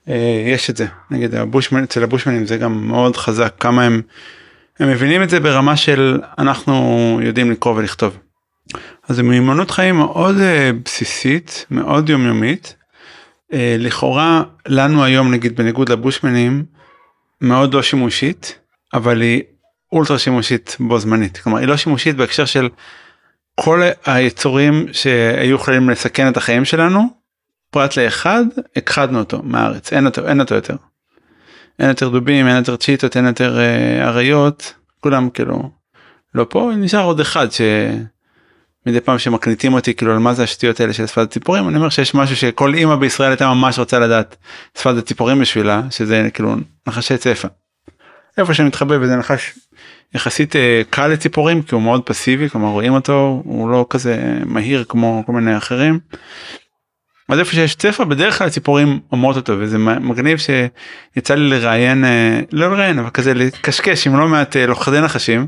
[0.10, 4.02] אה, יש את זה נגיד הבושמן אצל הבושמנים זה גם מאוד חזק כמה הם
[4.80, 8.18] הם מבינים את זה ברמה של אנחנו יודעים לקרוא ולכתוב.
[9.08, 12.76] אז זו מיומנות חיים מאוד אה, בסיסית, מאוד יומיומית.
[13.54, 16.66] אה, לכאורה לנו היום נגיד בניגוד לבושמנים
[17.42, 18.60] מאוד לא שימושית,
[18.94, 19.42] אבל היא
[19.92, 21.38] אולטרה שימושית בו זמנית.
[21.38, 22.70] כלומר היא לא שימושית בהקשר של
[23.60, 27.08] כל היצורים שהיו יכולים לסכן את החיים שלנו,
[27.70, 28.44] פרט לאחד,
[28.76, 30.76] הכחדנו אותו מהארץ, אין אותו, אין אותו יותר.
[31.80, 35.72] אין יותר דובים, אין יותר צ'יטות, אין יותר אה, אריות, כולם כאילו
[36.36, 37.62] לא פה, נשאר עוד אחד ש...
[38.86, 41.90] מדי פעם שמקליטים אותי כאילו על מה זה השטויות האלה של שפת הציפורים אני אומר
[41.90, 44.36] שיש משהו שכל אימא בישראל הייתה ממש רוצה לדעת
[44.78, 46.56] שפת הציפורים בשבילה שזה כאילו
[46.88, 47.48] נחשי צפה.
[48.38, 49.54] איפה שמתחבא וזה נחש
[50.16, 54.86] יחסית אה, קל לציפורים כי הוא מאוד פסיבי כלומר רואים אותו הוא לא כזה מהיר
[54.90, 56.00] כמו כל מיני אחרים.
[57.30, 62.40] אז איפה שיש צפה בדרך כלל הציפורים אומרות אותו וזה מגניב שיצא לי לראיין אה,
[62.52, 65.48] לא לראיין אבל כזה לקשקש עם לא מעט אה, לוכדי נחשים.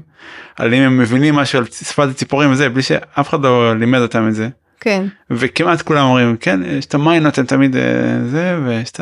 [0.56, 4.28] על אם הם מבינים משהו על שפת הציפורים וזה בלי שאף אחד לא לימד אותם
[4.28, 4.50] את זה
[4.80, 7.82] כן וכמעט כולם אומרים כן יש את המיינות הם תמיד אה,
[8.26, 9.00] זה ויש את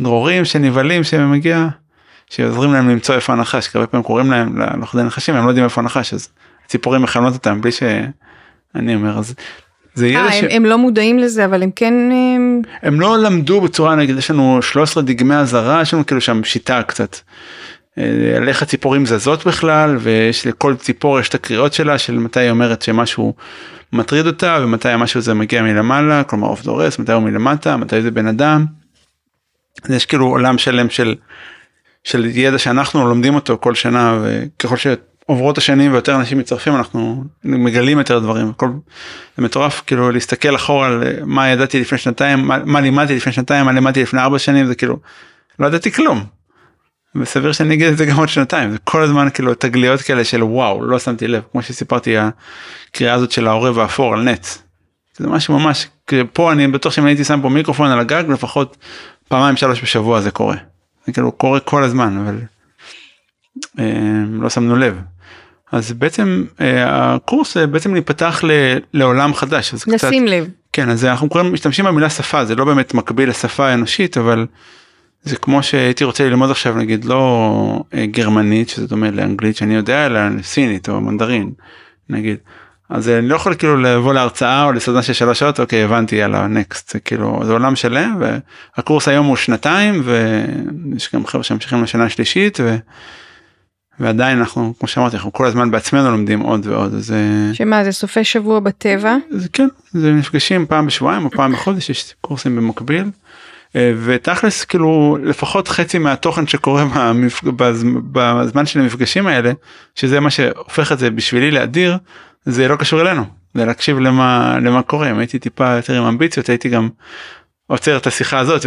[0.00, 1.68] הדרורים שנבהלים שמגיע
[2.30, 5.64] שעוזרים להם למצוא איפה הנחש כי הרבה פעמים קוראים להם ללוכדי נחשים הם לא יודעים
[5.64, 6.28] איפה הנחש אז
[6.64, 9.34] הציפורים מכנות אותם בלי שאני אומר אז
[9.94, 10.42] זה ידע אה, ש...
[10.42, 12.62] הם, הם לא מודעים לזה אבל הם כן הם...
[12.82, 16.82] הם לא למדו בצורה נגיד יש לנו 13 דגמי אזהרה יש לנו כאילו שם שיטה
[16.82, 17.16] קצת.
[17.98, 22.40] אה, על איך הציפורים זזות בכלל ויש לכל ציפור יש את הקריאות שלה של מתי
[22.40, 23.34] היא אומרת שמשהו
[23.92, 28.10] מטריד אותה ומתי המשהו הזה מגיע מלמעלה כלומר עוף דורס מתי הוא מלמטה מתי זה
[28.10, 28.66] בן אדם.
[29.88, 31.14] יש כאילו עולם שלם של
[32.04, 34.76] של ידע שאנחנו לומדים אותו כל שנה וככל
[35.26, 38.68] שעוברות השנים ויותר אנשים מצטרפים אנחנו מגלים יותר דברים הכל
[39.36, 43.66] זה מטורף כאילו להסתכל אחורה על מה ידעתי לפני שנתיים מה, מה לימדתי לפני שנתיים
[43.66, 44.98] מה לימדתי לפני ארבע שנים זה כאילו
[45.58, 46.24] לא ידעתי כלום.
[47.16, 50.42] וסביר שאני אגיד את זה גם עוד שנתיים זה כל הזמן כאילו תגליות כאלה של
[50.42, 54.62] וואו לא שמתי לב כמו שסיפרתי הקריאה הזאת של העורב האפור על נץ.
[55.16, 55.88] זה משהו ממש
[56.32, 58.76] פה אני בטוח שאם הייתי שם פה מיקרופון על הגג לפחות
[59.28, 60.56] פעמיים שלוש בשבוע זה קורה.
[61.06, 62.51] זה כאילו קורה כל הזמן אבל אה,
[64.40, 65.00] לא שמנו לב.
[65.72, 68.50] אז בעצם אה, הקורס אה, בעצם להיפתח ל,
[68.94, 69.74] לעולם חדש.
[69.74, 70.48] אז קצת, לשים לב.
[70.72, 74.46] כן אז אנחנו קוראים משתמשים במילה שפה זה לא באמת מקביל לשפה האנושית אבל
[75.22, 80.06] זה כמו שהייתי רוצה ללמוד עכשיו נגיד לא אה, גרמנית שזה דומה לאנגלית שאני יודע
[80.06, 81.50] אלא סינית או מנדרין
[82.08, 82.36] נגיד.
[82.88, 86.46] אז אני לא יכול כאילו לבוא להרצאה או לסדנה של שלוש שעות אוקיי הבנתי יאללה
[86.46, 88.20] נקסט זה כאילו זה עולם שלם
[88.76, 92.76] והקורס היום הוא שנתיים ויש גם חבר'ה שממשיכים לשנה השלישית ו...
[94.02, 97.92] ועדיין אנחנו כמו שאמרתי אנחנו כל הזמן בעצמנו לומדים עוד ועוד אז אה, שמה זה
[97.92, 99.16] סופי שבוע בטבע?
[99.30, 103.04] זה כן זה נפגשים פעם בשבועיים או פעם בחודש יש קורסים במקביל.
[103.76, 107.48] אה, ותכלס כאילו לפחות חצי מהתוכן שקורה במפג...
[107.48, 107.84] בז...
[108.12, 109.52] בזמן של המפגשים האלה
[109.94, 111.96] שזה מה שהופך את זה בשבילי לאדיר
[112.44, 113.24] זה לא קשור אלינו
[113.54, 116.88] זה להקשיב למה למה קורה אם הייתי טיפה יותר עם אמביציות הייתי גם
[117.66, 118.66] עוצר את השיחה הזאת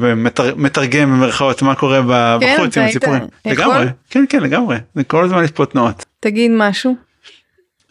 [0.00, 2.00] ומתרגם במרכאות מה קורה
[2.40, 3.22] כן, בחוץ אתה עם הסיפורים.
[3.44, 3.86] לגמרי.
[4.10, 4.76] כן כן לגמרי.
[4.94, 6.04] זה כל הזמן יש פה תנועות.
[6.20, 6.96] תגיד משהו.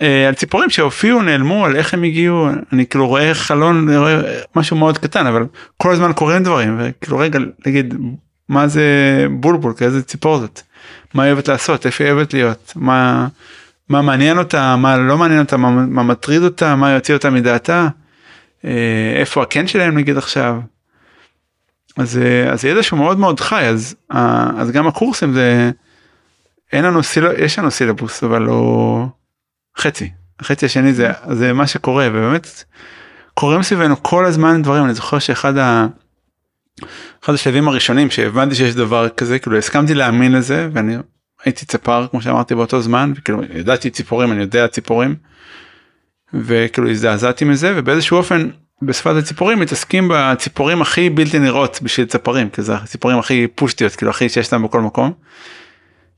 [0.02, 4.22] אה, על ציפורים שהופיעו נעלמו על איך הם הגיעו אני כאילו רואה חלון רואה
[4.56, 5.46] משהו מאוד קטן אבל
[5.78, 7.94] כל הזמן קורים דברים וכאילו רגע נגיד
[8.50, 8.84] מה זה
[9.32, 10.62] בולבול, כאיזה ציפור זאת,
[11.14, 13.28] מה היא אוהבת לעשות, איפה היא אוהבת להיות, מה,
[13.90, 17.88] מה מעניין אותה, מה לא מעניין אותה, מה, מה מטריד אותה, מה יוציא אותה מדעתה,
[19.20, 20.60] איפה הקן שלהם נגיד עכשיו.
[21.98, 23.96] אז, אה, אז ידע שהוא מאוד מאוד חי, אז,
[24.58, 25.72] אז גם הקורסים זה,
[26.74, 29.06] אין לנו סילבוס, יש לנו סילבוס, אבל לא
[29.78, 30.12] חצי.
[30.40, 32.64] החצי השני זה, זה מה שקורה, ובאמת
[33.34, 35.88] קורים סביבנו כל הזמן דברים, אני זוכר שאחד ה...
[37.24, 40.98] אחד השלבים הראשונים שהבנתי שיש דבר כזה, כאילו הסכמתי להאמין לזה, ואני
[41.46, 45.16] הייתי צפר כמו שאמרתי באותו זמן, וכאילו ידעתי ציפורים, אני יודע ציפורים,
[46.42, 48.50] וכאילו הזדעזעתי מזה, ובאיזשהו אופן
[48.82, 54.12] בשפת הציפורים מתעסקים בציפורים הכי בלתי נראות בשביל צפרים, כי זה הציפורים הכי פושטיות, כאילו
[54.12, 55.12] הכי שיש להם בכל מקום.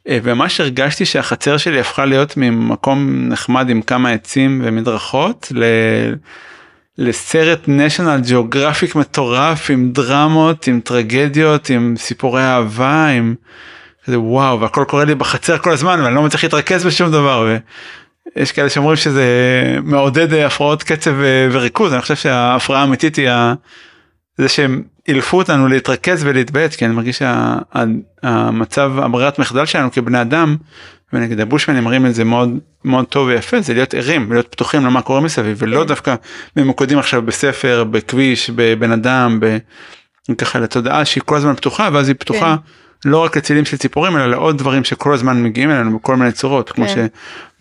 [0.07, 5.63] אה, וממש הרגשתי שהחצר שלי הפכה להיות ממקום נחמד עם כמה עצים ומדרכות ל...
[6.97, 13.35] לסרט national geographic מטורף עם דרמות עם טרגדיות עם סיפורי אהבה עם
[14.05, 17.55] כזה וואו והכל קורה לי בחצר כל הזמן ואני לא מצליח להתרכז בשום דבר
[18.35, 19.25] ויש כאלה שאומרים שזה
[19.83, 21.13] מעודד הפרעות קצב
[21.51, 23.29] וריכוז אני חושב שההפרעה האמיתית היא
[24.37, 27.21] זה שהם אילפו אותנו להתרכז ולהתבייץ כי אני מרגיש
[28.23, 30.55] שהמצב הברירת מחדל שלנו כבני אדם
[31.13, 32.49] ונגיד הבושמנים מראים את זה מאוד
[32.85, 35.87] מאוד טוב ויפה זה להיות ערים להיות פתוחים למה קורה מסביב ולא כן.
[35.87, 36.15] דווקא
[36.57, 39.39] ממוקדים עכשיו בספר בכביש בבן אדם
[40.37, 42.55] ככה לתודעה שהיא כל הזמן פתוחה ואז היא פתוחה.
[42.65, 42.71] כן.
[43.07, 46.71] לא רק לצילים של ציפורים אלא לעוד דברים שכל הזמן מגיעים אלינו בכל מיני צורות
[46.71, 47.07] כמו כן.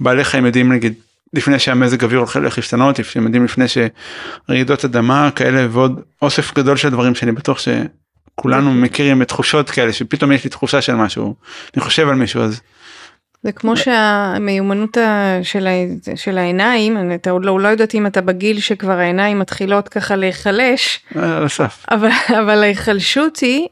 [0.00, 0.94] שבעלי חיים יודעים נגיד
[1.32, 6.90] לפני שהמזג אוויר הולך להשתנות, הם יודעים לפני שרעידות אדמה כאלה ועוד אוסף גדול של
[6.90, 8.82] דברים שאני בטוח שכולנו אוקיי.
[8.82, 11.34] מכירים את תחושות כאלה שפתאום יש לי תחושה של משהו,
[11.76, 12.60] אני חושב על מישהו אז.
[13.42, 14.96] זה כמו שהמיומנות
[15.42, 15.68] של,
[16.16, 21.00] של העיניים, אתה עוד לא, לא יודעת אם אתה בגיל שכבר העיניים מתחילות ככה להיחלש,
[21.90, 22.08] אבל,
[22.42, 23.66] אבל ההיחלשות היא,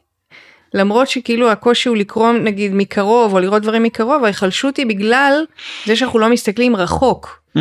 [0.74, 5.44] למרות שכאילו הקושי הוא לקרוא נגיד מקרוב או לראות דברים מקרוב, ההיחלשות היא בגלל
[5.86, 7.42] זה שאנחנו לא מסתכלים רחוק.
[7.56, 7.60] Mm.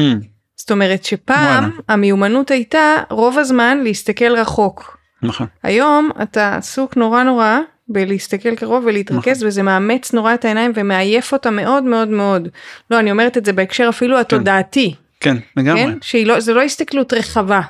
[0.56, 1.68] זאת אומרת שפעם וואלה.
[1.90, 4.98] המיומנות הייתה רוב הזמן להסתכל רחוק.
[5.24, 5.48] נכון.
[5.64, 9.48] היום אתה עסוק נורא נורא בלהסתכל קרוב ולהתרכז נכון.
[9.48, 12.48] וזה מאמץ נורא את העיניים ומעייף אותה מאוד מאוד מאוד.
[12.92, 14.22] לא אני אומרת את זה בהקשר אפילו כן.
[14.22, 14.96] התודעתי.
[15.20, 15.84] כן, לגמרי.
[15.84, 15.98] כן?
[16.02, 17.62] שהיא לא, לא הסתכלות רחבה.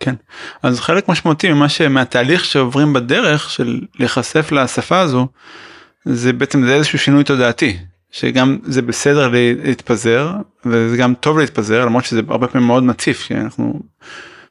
[0.00, 0.14] כן,
[0.62, 5.28] אז חלק משמעותי ממה שמהתהליך שעוברים בדרך של להיחשף לשפה הזו,
[6.04, 7.78] זה בעצם זה איזשהו שינוי תודעתי.
[8.10, 10.32] שגם זה בסדר להתפזר
[10.66, 13.80] וזה גם טוב להתפזר למרות שזה הרבה פעמים מאוד מציף כי אנחנו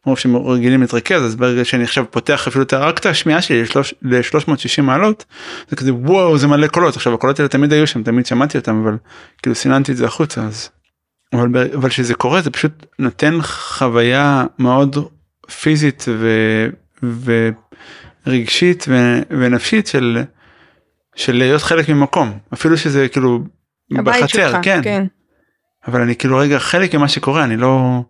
[0.05, 3.63] מרוב שרגילים להתרכז אז ברגע שאני עכשיו פותח אפילו רק את השמיעה שלי
[4.01, 5.25] ל-360 מעלות
[5.69, 8.81] זה כזה וואו זה מלא קולות עכשיו הקולות האלה תמיד היו שם תמיד שמעתי אותם
[8.83, 8.97] אבל
[9.41, 10.69] כאילו סיננתי את זה החוצה אז.
[11.33, 14.97] אבל אבל שזה קורה זה פשוט נותן חוויה מאוד
[15.61, 16.29] פיזית ו,
[18.25, 20.23] ורגשית ו, ונפשית של
[21.15, 23.39] של להיות חלק ממקום אפילו שזה כאילו
[24.03, 24.79] בחצר שלך, כן.
[24.83, 25.05] כן
[25.87, 28.01] אבל אני כאילו רגע חלק ממה שקורה אני לא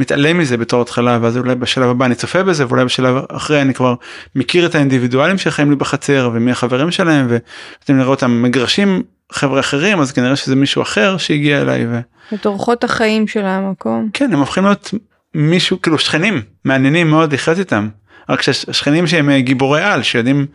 [0.00, 3.74] מתעלם מזה בתור התחלה ואז אולי בשלב הבא אני צופה בזה ואולי בשלב אחרי אני
[3.74, 3.94] כבר
[4.34, 9.02] מכיר את האינדיבידואלים שחיים לי בחצר ומי החברים שלהם ואתם נראה אותם מגרשים
[9.32, 11.86] חבר'ה אחרים אז כנראה שזה מישהו אחר שהגיע אליי.
[11.86, 12.00] ו...
[12.34, 14.08] את אורחות החיים של המקום.
[14.12, 14.94] כן הם הופכים להיות
[15.34, 17.88] מישהו כאילו שכנים מעניינים מאוד לחיות איתם.
[18.28, 20.46] רק ששכנים שהם גיבורי על שיודעים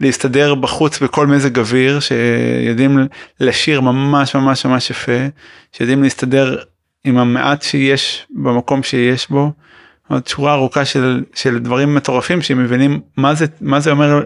[0.00, 2.98] להסתדר בחוץ בכל מזג אוויר שיודעים
[3.40, 5.26] לשיר ממש ממש ממש יפה
[5.72, 6.58] שיודעים להסתדר
[7.04, 9.52] עם המעט שיש במקום שיש בו.
[10.08, 14.22] עוד שורה ארוכה של של דברים מטורפים שמבינים מה זה מה זה אומר.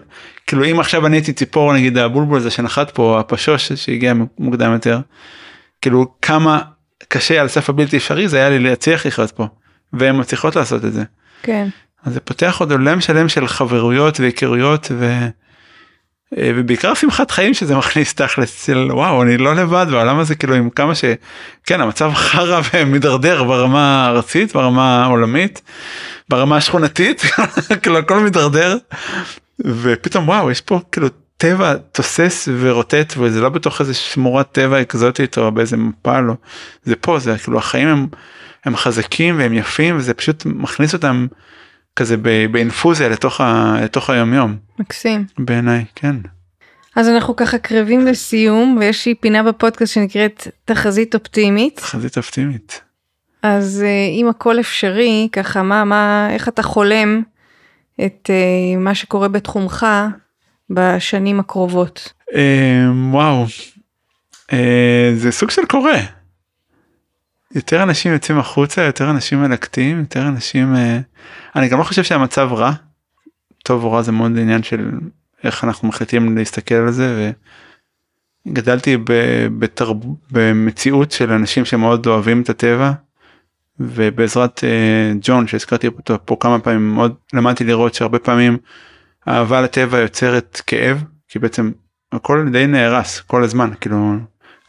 [0.47, 4.99] כאילו אם עכשיו אני הייתי ציפור נגיד הבולבול הזה שנחת פה הפשוש שהגיע מוקדם יותר
[5.81, 6.59] כאילו כמה
[7.07, 9.47] קשה על סף הבלתי אפשרי זה היה לי להצליח לחיות פה
[9.99, 11.03] והן מצליחות לעשות את זה.
[11.41, 11.67] כן.
[12.05, 15.25] אז זה פותח עוד עולם שלם של חברויות והיכרויות ו...
[16.37, 20.55] אה, ובעיקר שמחת חיים שזה מכניס תכלס של וואו אני לא לבד בעולם הזה כאילו
[20.55, 25.61] עם כמה שכן המצב חרא ומידרדר ברמה הארצית ברמה העולמית
[26.29, 27.23] ברמה השכונתית
[27.81, 28.77] כאילו הכל מידרדר
[29.59, 35.37] ופתאום וואו יש פה כאילו טבע תוסס ורוטט וזה לא בתוך איזה שמורת טבע אקזוטית
[35.37, 36.33] או באיזה מפה לא
[36.83, 38.07] זה פה זה כאילו החיים הם,
[38.65, 41.27] הם חזקים והם יפים וזה פשוט מכניס אותם
[41.95, 42.17] כזה
[42.51, 44.55] באינפוזיה לתוך, ה, לתוך היומיום.
[44.79, 45.25] מקסים.
[45.39, 46.15] בעיניי, כן.
[46.95, 51.75] אז אנחנו ככה קרבים לסיום ויש לי פינה בפודקאסט שנקראת תחזית אופטימית.
[51.75, 52.81] תחזית אופטימית.
[53.43, 57.21] אז אה, אם הכל אפשרי ככה מה מה איך אתה חולם
[58.05, 59.85] את uh, מה שקורה בתחומך
[60.69, 62.13] בשנים הקרובות.
[62.31, 62.35] Uh,
[63.11, 63.45] וואו
[64.51, 64.55] uh,
[65.15, 65.97] זה סוג של קורה.
[67.55, 70.77] יותר אנשים יוצאים החוצה יותר אנשים מלקטים יותר אנשים uh,
[71.55, 72.71] אני גם לא חושב שהמצב רע.
[73.63, 74.91] טוב או רע זה מאוד עניין של
[75.43, 77.31] איך אנחנו מחליטים להסתכל על זה.
[78.47, 78.97] וגדלתי
[79.59, 79.97] בתרב...
[80.31, 82.91] במציאות של אנשים שמאוד אוהבים את הטבע.
[83.79, 88.57] ובעזרת uh, ג'ון שהזכרתי אותו פה כמה פעמים מאוד למדתי לראות שהרבה פעמים
[89.27, 91.71] אהבה לטבע יוצרת כאב כי בעצם
[92.11, 94.15] הכל די נהרס כל הזמן כאילו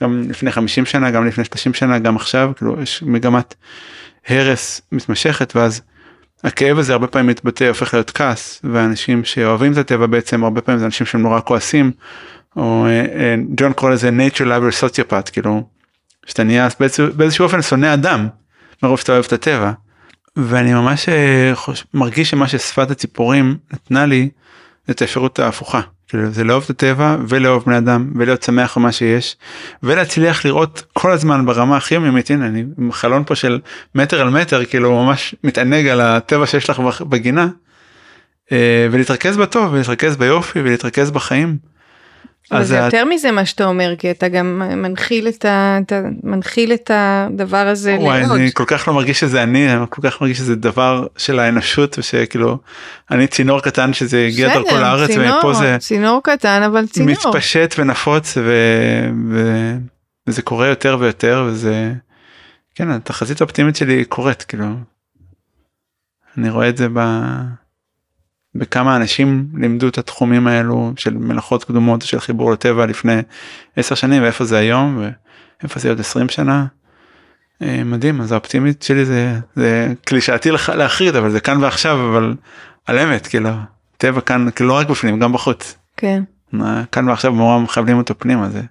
[0.02, 3.54] גם לפני 50 שנה גם לפני 30 שנה גם עכשיו כאילו יש מגמת
[4.28, 5.82] הרס מתמשכת ואז
[6.44, 10.78] הכאב הזה הרבה פעמים מתבטא הופך להיות כעס ואנשים שאוהבים את הטבע בעצם הרבה פעמים
[10.78, 11.92] זה אנשים שהם נורא כועסים
[12.56, 15.68] או אה, אה, ג'ון קורא לזה nature lover sociopath כאילו
[16.26, 16.68] שאתה נהיה
[17.16, 18.28] באיזשהו, אופן שונא אדם
[18.82, 19.72] מרוב שאתה אוהב את הטבע.
[20.36, 21.84] ואני ממש אה, חוש...
[21.94, 24.28] מרגיש שמה ששפת הציפורים נתנה לי
[24.90, 25.80] את האפשרות ההפוכה.
[26.08, 29.36] כאילו זה לאהוב את הטבע ולאהוב בני אדם ולהיות שמח במה שיש
[29.82, 33.60] ולהצליח לראות כל הזמן ברמה הכי יומיומית הנה אני עם חלון פה של
[33.94, 37.48] מטר על מטר כאילו ממש מתענג על הטבע שיש לך בגינה
[38.52, 41.75] אה, ולהתרכז בטוב ולהתרכז ביופי ולהתרכז בחיים.
[42.52, 46.72] אבל זה יותר מזה מה שאתה אומר כי אתה גם מנחיל את, ה, אתה מנחיל
[46.72, 48.32] את הדבר הזה וואי, לעוד.
[48.32, 51.98] אני כל כך לא מרגיש שזה אני, אני כל כך מרגיש שזה דבר של האנושות
[51.98, 52.58] ושכאילו
[53.10, 57.74] אני צינור קטן שזה הגיע דרכו לארץ צינור, ופה זה צינור קטן אבל צינור מתפשט
[57.78, 58.52] ונפוץ ו,
[59.32, 59.72] ו,
[60.26, 61.92] וזה קורה יותר ויותר וזה
[62.74, 64.66] כן התחזית האופטימית שלי קורית כאילו
[66.38, 67.00] אני רואה את זה ב...
[68.58, 73.22] בכמה אנשים לימדו את התחומים האלו של מלאכות קדומות של חיבור לטבע לפני
[73.76, 75.02] 10 שנים ואיפה זה היום
[75.60, 76.66] ואיפה זה עוד 20 שנה.
[77.62, 82.34] אה, מדהים אז האופטימית שלי זה זה קלישאתי להחריד אבל זה כאן ועכשיו אבל
[82.86, 83.50] על אמת כאילו
[83.96, 85.76] טבע כאן כאילו לא רק בפנים גם בחוץ.
[85.96, 86.22] כן.
[86.92, 88.62] כאן ועכשיו מורה מכוונים אותו פנימה זה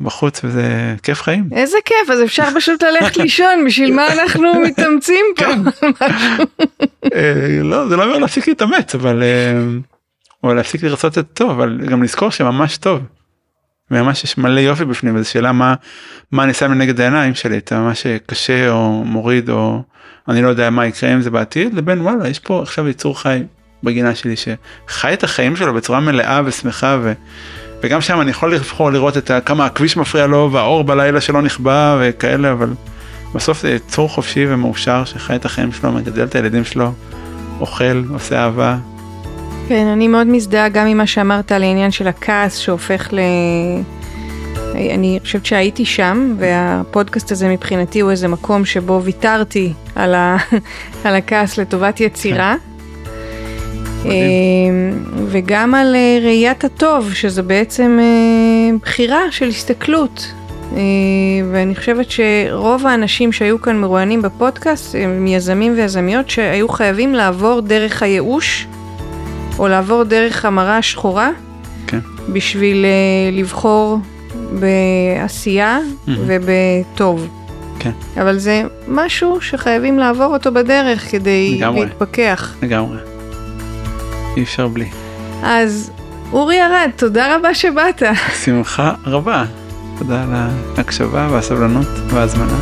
[0.00, 1.48] בחוץ וזה כיף חיים.
[1.52, 5.44] איזה כיף אז אפשר פשוט ללכת לישון בשביל מה אנחנו מתאמצים פה.
[5.44, 5.60] כן.
[7.14, 9.62] אה, לא זה לא אומר להפסיק להתאמץ אבל אה,
[10.42, 13.00] או להפסיק לרצות את טוב אבל גם לזכור שממש טוב.
[13.90, 15.74] ממש יש מלא יופי בפנים וזו שאלה מה
[16.32, 19.82] מה אני שם לנגד העיניים שלי אתה ממש קשה או מוריד או
[20.28, 23.42] אני לא יודע מה יקרה עם זה בעתיד לבין וואלה יש פה עכשיו יצור חי
[23.82, 26.98] בגינה שלי שחי את החיים שלו בצורה מלאה ושמחה.
[27.02, 27.12] ו...
[27.84, 31.98] וגם שם אני יכול לבחור לראות את כמה הכביש מפריע לו והאור בלילה שלא נכבה
[32.00, 32.68] וכאלה, אבל
[33.34, 36.92] בסוף זה יצור חופשי ומאושר שחי את החיים שלו, מגדל את הילדים שלו,
[37.60, 38.76] אוכל, עושה אהבה.
[39.68, 43.18] כן, אני מאוד מזדהה גם עם מה שאמרת על העניין של הכעס שהופך ל...
[44.74, 50.36] אני חושבת שהייתי שם, והפודקאסט הזה מבחינתי הוא איזה מקום שבו ויתרתי על, ה...
[51.04, 52.54] על הכעס לטובת יצירה.
[52.66, 52.73] כן.
[54.04, 54.10] אמ,
[55.26, 60.32] וגם על אה, ראיית הטוב, שזה בעצם אה, בחירה של הסתכלות.
[60.72, 60.80] אה,
[61.52, 68.02] ואני חושבת שרוב האנשים שהיו כאן מרואיינים בפודקאסט הם יזמים ויזמיות שהיו חייבים לעבור דרך
[68.02, 68.66] הייאוש,
[69.58, 71.30] או לעבור דרך המראה השחורה,
[71.86, 71.98] כן.
[72.32, 72.86] בשביל
[73.32, 73.98] לבחור
[74.60, 76.10] בעשייה mm-hmm.
[76.26, 77.28] ובטוב.
[77.78, 77.90] כן.
[78.20, 81.80] אבל זה משהו שחייבים לעבור אותו בדרך כדי לגמרי.
[81.80, 82.54] להתפכח.
[82.62, 83.13] לגמרי.
[84.36, 84.88] אי אפשר בלי.
[85.42, 85.90] אז
[86.32, 88.02] אורי ארד, תודה רבה שבאת.
[88.44, 89.44] שמחה רבה.
[89.98, 92.58] תודה על ההקשבה והסבלנות וההזמנה.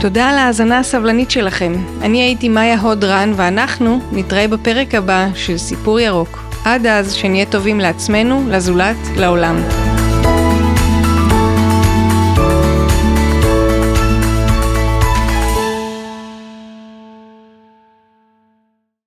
[0.00, 1.72] תודה על ההאזנה הסבלנית שלכם.
[2.02, 6.38] אני הייתי מאיה הודרן ואנחנו נתראה בפרק הבא של סיפור ירוק.
[6.64, 9.87] עד אז שנהיה טובים לעצמנו, לזולת, לעולם.